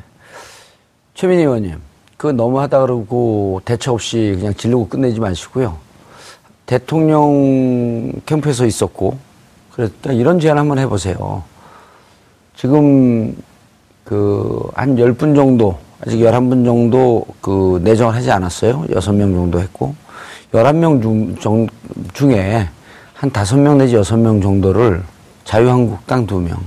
[1.13, 1.75] 최민희 의원님,
[2.17, 5.77] 그 너무하다 그러고 대처 없이 그냥 지르고 끝내지 마시고요.
[6.65, 9.17] 대통령 캠프에서 있었고,
[9.73, 11.43] 그랬다 이런 제안 한번 해보세요.
[12.55, 13.35] 지금
[14.03, 18.83] 그한 10분 정도, 아직 11분 정도 그 내정을 하지 않았어요.
[18.89, 19.95] 6명 정도 했고,
[20.51, 21.67] 11명 중, 정,
[22.13, 22.67] 중에
[23.13, 25.01] 한 5명 내지 6명 정도를
[25.45, 26.57] 자유한국당 2명,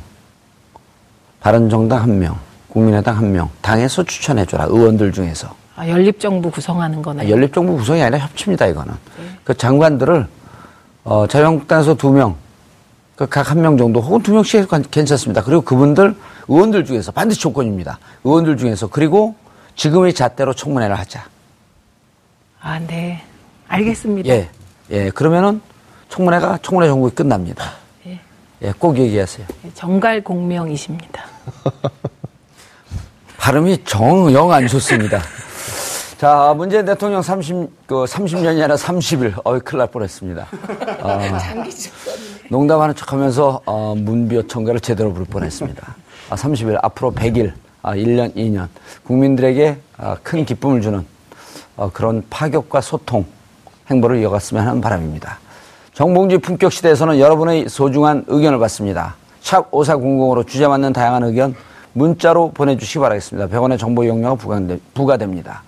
[1.41, 2.37] 바른정당 한 명,
[2.68, 4.64] 국민의당 한 명, 당에서 추천해줘라.
[4.64, 5.49] 의원들 중에서.
[5.76, 7.28] 아, 연립정부 구성하는 거네.
[7.28, 8.95] 연립정부 구성이 아니라 협치입니다, 이거는.
[9.45, 10.26] 그 장관들을,
[11.05, 12.34] 어, 자유한국당에서 두 명,
[13.14, 15.43] 그 각 한 명 정도, 혹은 두 명씩 괜찮습니다.
[15.43, 16.14] 그리고 그분들,
[16.49, 17.99] 의원들 중에서, 반드시 조건입니다.
[18.24, 19.34] 의원들 중에서, 그리고
[19.74, 21.24] 지금의 잣대로 청문회를 하자.
[22.61, 23.22] 아, 네.
[23.68, 24.28] 알겠습니다.
[24.28, 24.49] 예,
[24.90, 25.61] 예, 그러면은
[26.09, 27.72] 청문회가, 청문회 정국이 끝납니다.
[28.07, 28.20] 예.
[28.62, 29.47] 예, 꼭 얘기하세요.
[29.74, 31.24] 정갈 공명이십니다.
[33.38, 35.20] 발음이 정, 영 안 좋습니다.
[36.18, 39.34] 자, 문재인 대통령 30, 그 30년이 아니라 30일.
[39.44, 40.47] 어이, 큰일 날 뻔했습니다.
[41.03, 41.18] 어,
[42.49, 45.94] 농담하는 척 하면서, 어, 문비어 청가를 제대로 부를 뻔 했습니다.
[46.31, 47.53] 아, 30일, 앞으로 100일,
[47.83, 48.68] 아, 1년, 2년.
[49.05, 51.05] 국민들에게 아, 큰 기쁨을 주는
[51.77, 53.24] 어, 그런 파격과 소통,
[53.91, 55.39] 행보를 이어갔으면 하는 바람입니다.
[55.93, 59.14] 정봉주 품격 시대에서는 여러분의 소중한 의견을 받습니다.
[59.41, 61.55] 샵 5400으로 주제 맞는 다양한 의견
[61.93, 63.49] 문자로 보내주시기 바라겠습니다.
[63.49, 64.37] 100원의 정보 이용료가
[64.95, 65.62] 부과됩니다.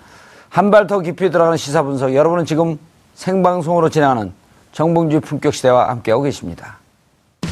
[0.50, 2.14] 한 발 더 깊이 들어가는 시사 분석.
[2.14, 2.78] 여러분은 지금
[3.14, 4.32] 생방송으로 진행하는
[4.72, 6.77] 정봉주 품격 시대와 함께하고 계십니다.